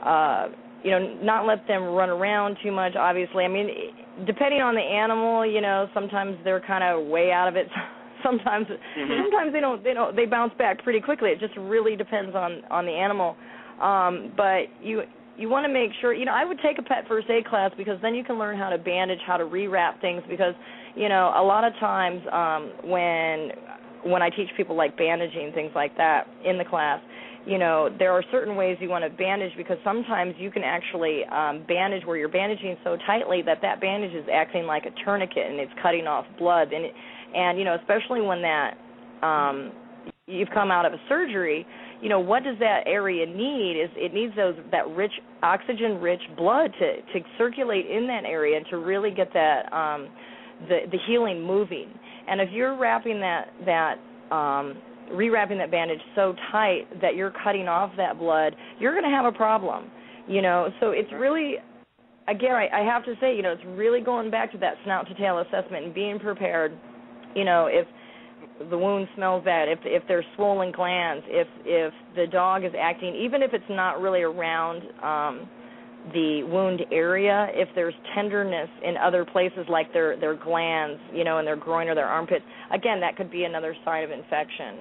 uh 0.05 0.47
you 0.83 0.91
know 0.91 1.19
not 1.21 1.45
let 1.45 1.67
them 1.67 1.83
run 1.83 2.09
around 2.09 2.57
too 2.63 2.71
much 2.71 2.95
obviously. 2.95 3.43
I 3.43 3.47
mean 3.47 3.69
depending 4.25 4.61
on 4.61 4.75
the 4.75 4.81
animal, 4.81 5.45
you 5.45 5.61
know, 5.61 5.87
sometimes 5.93 6.37
they're 6.43 6.61
kind 6.61 6.83
of 6.83 7.07
way 7.07 7.31
out 7.31 7.47
of 7.47 7.55
it. 7.55 7.67
sometimes 8.23 8.67
Mhm. 8.67 9.21
sometimes 9.23 9.53
they 9.53 9.59
don't 9.59 9.83
they 9.83 9.93
don't 9.93 10.15
they 10.15 10.25
bounce 10.25 10.53
back 10.57 10.83
pretty 10.83 10.99
quickly. 11.01 11.29
It 11.31 11.39
just 11.39 11.55
really 11.57 11.95
depends 11.95 12.35
on 12.35 12.63
on 12.71 12.85
the 12.85 12.91
animal. 12.93 13.35
Um 13.81 14.31
but 14.35 14.67
you 14.81 15.03
you 15.37 15.47
want 15.49 15.65
to 15.65 15.71
make 15.71 15.91
sure 16.01 16.13
you 16.13 16.25
know 16.25 16.33
I 16.33 16.43
would 16.45 16.59
take 16.61 16.77
a 16.79 16.83
pet 16.83 17.07
first 17.07 17.29
aid 17.29 17.45
class 17.45 17.71
because 17.77 17.97
then 18.01 18.13
you 18.15 18.23
can 18.23 18.37
learn 18.37 18.57
how 18.57 18.69
to 18.69 18.77
bandage, 18.77 19.19
how 19.25 19.37
to 19.37 19.45
rewrap 19.45 19.99
things 20.01 20.21
because 20.29 20.53
you 20.95 21.09
know 21.09 21.31
a 21.35 21.43
lot 21.43 21.63
of 21.63 21.73
times 21.79 22.21
um 22.31 22.71
when 22.83 23.51
when 24.03 24.21
I 24.21 24.29
teach 24.29 24.49
people 24.55 24.75
like 24.75 24.97
bandaging 24.97 25.51
things 25.53 25.71
like 25.75 25.95
that 25.97 26.27
in 26.45 26.57
the 26.57 26.63
class, 26.65 27.01
you 27.45 27.57
know 27.57 27.89
there 27.99 28.11
are 28.11 28.23
certain 28.31 28.55
ways 28.55 28.77
you 28.79 28.89
want 28.89 29.03
to 29.03 29.09
bandage 29.09 29.51
because 29.57 29.77
sometimes 29.83 30.35
you 30.37 30.51
can 30.51 30.63
actually 30.63 31.23
um 31.25 31.63
bandage 31.67 32.05
where 32.05 32.17
you're 32.17 32.29
bandaging 32.29 32.75
so 32.83 32.97
tightly 33.05 33.41
that 33.41 33.59
that 33.61 33.81
bandage 33.81 34.13
is 34.13 34.25
acting 34.33 34.65
like 34.65 34.85
a 34.85 35.03
tourniquet 35.03 35.45
and 35.49 35.59
it's 35.59 35.71
cutting 35.81 36.07
off 36.07 36.25
blood. 36.37 36.73
And 36.73 36.85
it, 36.85 36.93
and 37.35 37.57
you 37.57 37.65
know 37.65 37.75
especially 37.75 38.21
when 38.21 38.41
that 38.41 38.77
um 39.21 39.71
you've 40.27 40.49
come 40.53 40.71
out 40.71 40.85
of 40.85 40.93
a 40.93 40.99
surgery 41.07 41.65
you 42.01 42.09
know 42.09 42.19
what 42.19 42.43
does 42.43 42.57
that 42.59 42.81
area 42.85 43.25
need 43.25 43.81
is 43.81 43.89
it 43.95 44.13
needs 44.13 44.35
those 44.35 44.55
that 44.71 44.87
rich 44.89 45.13
oxygen 45.43 45.99
rich 45.99 46.21
blood 46.37 46.71
to 46.79 47.01
to 47.13 47.25
circulate 47.37 47.85
in 47.89 48.07
that 48.07 48.23
area 48.25 48.57
and 48.57 48.65
to 48.69 48.77
really 48.77 49.11
get 49.11 49.33
that 49.33 49.71
um 49.73 50.09
the 50.67 50.79
the 50.91 50.97
healing 51.07 51.41
moving. 51.41 51.87
And 52.27 52.41
if 52.41 52.49
you're 52.51 52.77
wrapping 52.77 53.19
that 53.21 53.53
that 53.65 53.95
um 54.35 54.77
rewrapping 55.11 55.57
that 55.57 55.71
bandage 55.71 56.01
so 56.15 56.33
tight 56.51 56.85
that 57.01 57.15
you're 57.15 57.33
cutting 57.43 57.67
off 57.67 57.91
that 57.97 58.17
blood 58.17 58.55
you're 58.79 58.93
going 58.93 59.03
to 59.03 59.15
have 59.15 59.25
a 59.25 59.31
problem 59.31 59.89
you 60.27 60.43
know? 60.43 60.69
So 60.79 60.91
it's 60.91 61.11
really 61.11 61.55
again 62.27 62.51
I, 62.51 62.67
I 62.71 62.85
have 62.85 63.03
to 63.05 63.15
say 63.19 63.35
you 63.35 63.41
know 63.41 63.51
it's 63.51 63.65
really 63.65 64.01
going 64.01 64.29
back 64.29 64.51
to 64.51 64.57
that 64.59 64.75
snout 64.83 65.07
to 65.07 65.13
tail 65.15 65.39
assessment 65.39 65.85
and 65.85 65.93
being 65.93 66.19
prepared 66.19 66.77
you 67.35 67.43
know 67.43 67.67
if 67.69 67.87
the 68.69 68.77
wound 68.77 69.07
smells 69.15 69.43
bad 69.43 69.67
if 69.67 69.79
if 69.83 70.03
there's 70.07 70.25
swollen 70.35 70.71
glands 70.71 71.25
if 71.27 71.47
if 71.65 71.93
the 72.15 72.27
dog 72.27 72.63
is 72.63 72.71
acting 72.79 73.15
even 73.15 73.41
if 73.41 73.53
it's 73.53 73.69
not 73.69 73.99
really 73.99 74.21
around 74.21 74.83
um 75.01 75.49
the 76.13 76.43
wound 76.43 76.81
area 76.91 77.47
if 77.51 77.67
there's 77.73 77.93
tenderness 78.15 78.69
in 78.85 78.95
other 78.97 79.25
places 79.25 79.65
like 79.67 79.91
their 79.91 80.19
their 80.19 80.35
glands 80.35 80.99
you 81.13 81.23
know 81.23 81.39
in 81.39 81.45
their 81.45 81.57
groin 81.57 81.87
or 81.87 81.95
their 81.95 82.07
armpits 82.07 82.45
again 82.71 82.99
that 82.99 83.15
could 83.15 83.31
be 83.31 83.43
another 83.45 83.75
sign 83.83 84.03
of 84.03 84.11
infection 84.11 84.77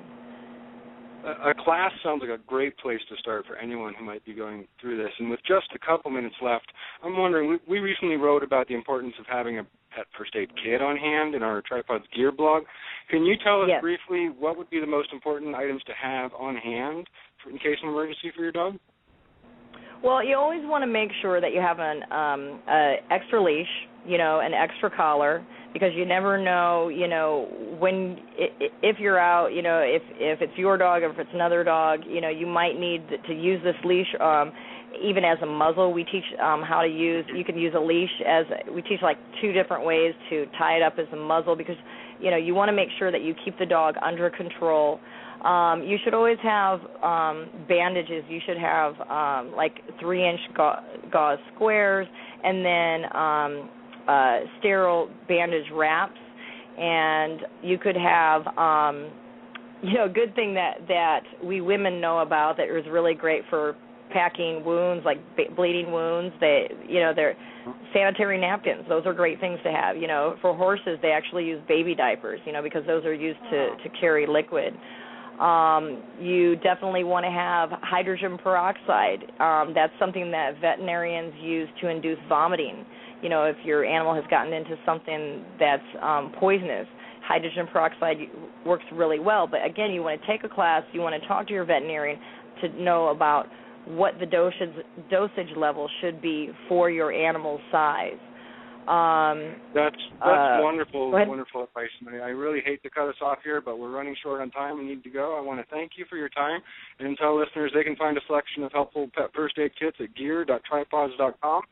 A, 1.24 1.52
class 1.52 1.90
sounds 2.02 2.22
like 2.22 2.30
a 2.30 2.42
great 2.46 2.78
place 2.78 3.00
to 3.08 3.16
start 3.16 3.44
for 3.46 3.56
anyone 3.56 3.92
who 3.98 4.04
might 4.04 4.24
be 4.24 4.32
going 4.34 4.66
through 4.80 4.96
this. 4.96 5.10
And 5.18 5.28
with 5.28 5.40
just 5.46 5.66
a 5.74 5.78
couple 5.78 6.10
minutes 6.10 6.36
left, 6.40 6.66
I'm 7.04 7.18
wondering. 7.18 7.50
We, 7.50 7.58
we 7.68 7.78
recently 7.80 8.16
wrote 8.16 8.42
about 8.42 8.68
the 8.68 8.74
importance 8.74 9.14
of 9.18 9.26
having 9.28 9.58
a 9.58 9.64
pet 9.94 10.06
first 10.16 10.36
aid 10.36 10.48
kit 10.62 10.80
on 10.80 10.96
hand 10.96 11.34
in 11.34 11.42
our 11.42 11.62
Tripawds 11.62 12.04
Gear 12.14 12.30
blog. 12.30 12.62
Can 13.10 13.24
you 13.24 13.34
tell 13.42 13.62
us 13.62 13.68
Yes. 13.68 13.82
briefly 13.82 14.28
what 14.38 14.56
would 14.56 14.70
be 14.70 14.80
the 14.80 14.86
most 14.86 15.12
important 15.12 15.54
items 15.54 15.82
to 15.84 15.92
have 16.00 16.32
on 16.34 16.56
hand 16.56 17.08
for, 17.42 17.50
in 17.50 17.58
case 17.58 17.76
of 17.82 17.88
emergency 17.88 18.30
for 18.34 18.42
your 18.42 18.52
dog? 18.52 18.78
Well, 20.04 20.24
you 20.24 20.36
always 20.36 20.62
want 20.62 20.82
to 20.82 20.86
make 20.86 21.10
sure 21.20 21.40
that 21.40 21.52
you 21.52 21.60
have 21.60 21.80
an 21.80 22.02
um 22.12 22.60
a 22.68 22.96
extra 23.10 23.42
leash, 23.42 23.66
you 24.06 24.18
know, 24.18 24.40
an 24.40 24.54
extra 24.54 24.88
collar 24.94 25.44
because 25.78 25.94
you 25.94 26.04
never 26.04 26.42
know, 26.42 26.88
you 26.88 27.06
know, 27.06 27.48
when 27.78 28.18
if 28.82 28.98
you're 28.98 29.18
out, 29.18 29.48
you 29.48 29.62
know, 29.62 29.78
if 29.78 30.02
if 30.16 30.40
it's 30.42 30.56
your 30.56 30.76
dog 30.76 31.02
or 31.02 31.10
if 31.10 31.18
it's 31.18 31.30
another 31.32 31.62
dog, 31.62 32.00
you 32.06 32.20
know, 32.20 32.28
you 32.28 32.46
might 32.46 32.78
need 32.78 33.02
to 33.26 33.32
use 33.32 33.62
this 33.62 33.76
leash 33.84 34.08
um 34.20 34.52
even 35.00 35.24
as 35.24 35.38
a 35.42 35.46
muzzle. 35.46 35.92
We 35.92 36.04
teach 36.04 36.24
um 36.42 36.62
how 36.62 36.82
to 36.82 36.88
use 36.88 37.24
you 37.34 37.44
can 37.44 37.56
use 37.56 37.74
a 37.76 37.80
leash 37.80 38.10
as 38.26 38.44
we 38.74 38.82
teach 38.82 39.00
like 39.02 39.18
two 39.40 39.52
different 39.52 39.84
ways 39.84 40.14
to 40.30 40.46
tie 40.58 40.76
it 40.76 40.82
up 40.82 40.94
as 40.98 41.06
a 41.12 41.16
muzzle 41.16 41.54
because 41.54 41.76
you 42.20 42.32
know, 42.32 42.36
you 42.36 42.52
want 42.52 42.68
to 42.68 42.72
make 42.72 42.88
sure 42.98 43.12
that 43.12 43.22
you 43.22 43.32
keep 43.44 43.56
the 43.60 43.66
dog 43.66 43.94
under 44.02 44.28
control 44.28 44.98
um, 45.44 45.84
you 45.84 45.98
should 46.02 46.14
always 46.14 46.38
have 46.42 46.80
um, 47.02 47.48
bandages. 47.68 48.24
You 48.28 48.40
should 48.44 48.58
have 48.58 49.00
um, 49.08 49.54
like 49.54 49.72
three-inch 50.00 50.40
ga- 50.56 50.82
gauze 51.12 51.38
squares, 51.54 52.08
and 52.42 52.64
then 52.64 53.16
um, 53.16 53.70
uh, 54.08 54.40
sterile 54.58 55.08
bandage 55.28 55.66
wraps. 55.72 56.18
And 56.78 57.40
you 57.62 57.76
could 57.76 57.96
have, 57.96 58.46
um, 58.56 59.10
you 59.82 59.94
know, 59.94 60.04
a 60.04 60.08
good 60.08 60.34
thing 60.34 60.54
that 60.54 60.86
that 60.86 61.22
we 61.42 61.60
women 61.60 62.00
know 62.00 62.20
about 62.20 62.56
that 62.58 62.68
is 62.68 62.84
really 62.88 63.14
great 63.14 63.42
for 63.50 63.76
packing 64.12 64.64
wounds, 64.64 65.04
like 65.04 65.18
b- 65.36 65.48
bleeding 65.54 65.92
wounds. 65.92 66.34
They, 66.40 66.68
you 66.88 67.00
know, 67.00 67.12
they're 67.14 67.36
sanitary 67.92 68.40
napkins. 68.40 68.84
Those 68.88 69.04
are 69.06 69.12
great 69.12 69.40
things 69.40 69.58
to 69.64 69.72
have. 69.72 69.96
You 69.96 70.06
know, 70.06 70.36
for 70.40 70.54
horses, 70.54 70.98
they 71.02 71.10
actually 71.10 71.46
use 71.46 71.60
baby 71.66 71.94
diapers. 71.94 72.40
You 72.46 72.52
know, 72.52 72.62
because 72.62 72.86
those 72.86 73.04
are 73.04 73.14
used 73.14 73.40
to 73.50 73.70
to 73.82 73.88
carry 74.00 74.26
liquid. 74.26 74.74
Um, 75.40 76.02
you 76.20 76.56
definitely 76.56 77.04
want 77.04 77.24
to 77.24 77.30
have 77.30 77.70
hydrogen 77.82 78.38
peroxide. 78.38 79.22
Um, 79.38 79.72
that's 79.74 79.92
something 79.98 80.30
that 80.32 80.60
veterinarians 80.60 81.32
use 81.40 81.68
to 81.80 81.88
induce 81.88 82.18
vomiting. 82.28 82.84
You 83.22 83.28
know, 83.28 83.44
if 83.44 83.56
your 83.64 83.84
animal 83.84 84.14
has 84.14 84.24
gotten 84.30 84.52
into 84.52 84.76
something 84.86 85.44
that's 85.58 85.82
um, 86.02 86.32
poisonous, 86.38 86.86
hydrogen 87.22 87.66
peroxide 87.72 88.16
works 88.64 88.84
really 88.92 89.18
well. 89.18 89.46
But 89.46 89.64
again, 89.64 89.90
you 89.90 90.02
want 90.02 90.20
to 90.20 90.26
take 90.26 90.44
a 90.44 90.48
class, 90.48 90.82
you 90.92 91.00
want 91.00 91.20
to 91.20 91.28
talk 91.28 91.46
to 91.48 91.52
your 91.52 91.64
veterinarian 91.64 92.18
to 92.62 92.68
know 92.82 93.08
about 93.08 93.46
what 93.86 94.14
the 94.20 94.26
dosage 94.26 94.74
dosage 95.10 95.56
level 95.56 95.88
should 96.00 96.20
be 96.20 96.50
for 96.68 96.90
your 96.90 97.12
animal's 97.12 97.60
size. 97.72 98.18
Um, 98.88 99.56
That's 99.74 99.96
that's 100.18 100.60
Uh, 100.60 100.60
wonderful, 100.62 101.10
wonderful 101.10 101.64
advice, 101.64 101.90
Maria. 102.00 102.24
I 102.24 102.30
really 102.30 102.62
hate 102.64 102.82
to 102.84 102.90
cut 102.90 103.06
us 103.06 103.16
off 103.20 103.36
here, 103.44 103.60
but 103.60 103.78
we're 103.78 103.90
running 103.90 104.16
short 104.22 104.40
on 104.40 104.50
time. 104.50 104.78
We 104.78 104.86
need 104.86 105.04
to 105.04 105.10
go. 105.10 105.36
I 105.36 105.42
want 105.42 105.60
to 105.60 105.66
thank 105.74 105.92
you 105.98 106.06
for 106.08 106.16
your 106.16 106.30
time 106.30 106.62
and 106.98 107.16
tell 107.18 107.38
listeners 107.38 107.70
they 107.74 107.84
can 107.84 107.96
find 107.96 108.16
a 108.16 108.20
selection 108.26 108.62
of 108.62 108.72
helpful 108.72 109.10
pet 109.14 109.28
first 109.34 109.58
aid 109.58 109.72
kits 109.78 109.98
at 110.00 110.14
gear.tripawds.com. 110.14 111.62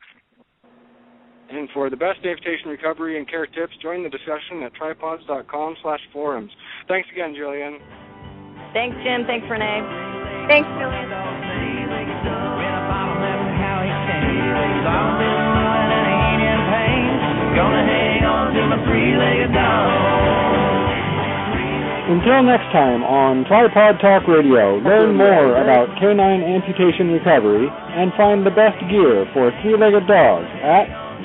And 1.49 1.69
for 1.73 1.89
the 1.91 1.97
best 1.97 2.19
amputation 2.25 2.69
recovery 2.69 3.19
and 3.19 3.29
care 3.29 3.47
tips, 3.47 3.73
join 3.81 4.03
the 4.03 4.11
discussion 4.11 4.63
at 4.65 4.75
tripawds.com 4.75 5.77
slash 5.83 6.01
forums. 6.13 6.51
Thanks 6.89 7.09
again, 7.13 7.35
Jillian. 7.35 7.79
thanks, 8.73 8.97
Jim. 9.05 9.25
Thanks, 9.27 9.47
Rene. 9.49 9.81
Thanks, 10.49 10.69
Julian. 10.69 11.07
Until 22.07 22.43
next 22.47 22.71
time 22.71 23.03
on 23.03 23.43
Tripawd 23.51 24.01
Talk 24.01 24.29
Radio, 24.31 24.79
learn 24.79 25.17
more 25.17 25.59
about 25.59 25.91
canine 25.99 26.43
amputation 26.43 27.11
recovery 27.11 27.67
and 27.67 28.15
find 28.15 28.47
the 28.47 28.55
best 28.55 28.79
gear 28.87 29.27
for 29.35 29.51
three-legged 29.63 30.07
dogs 30.07 30.47
at 30.63 31.06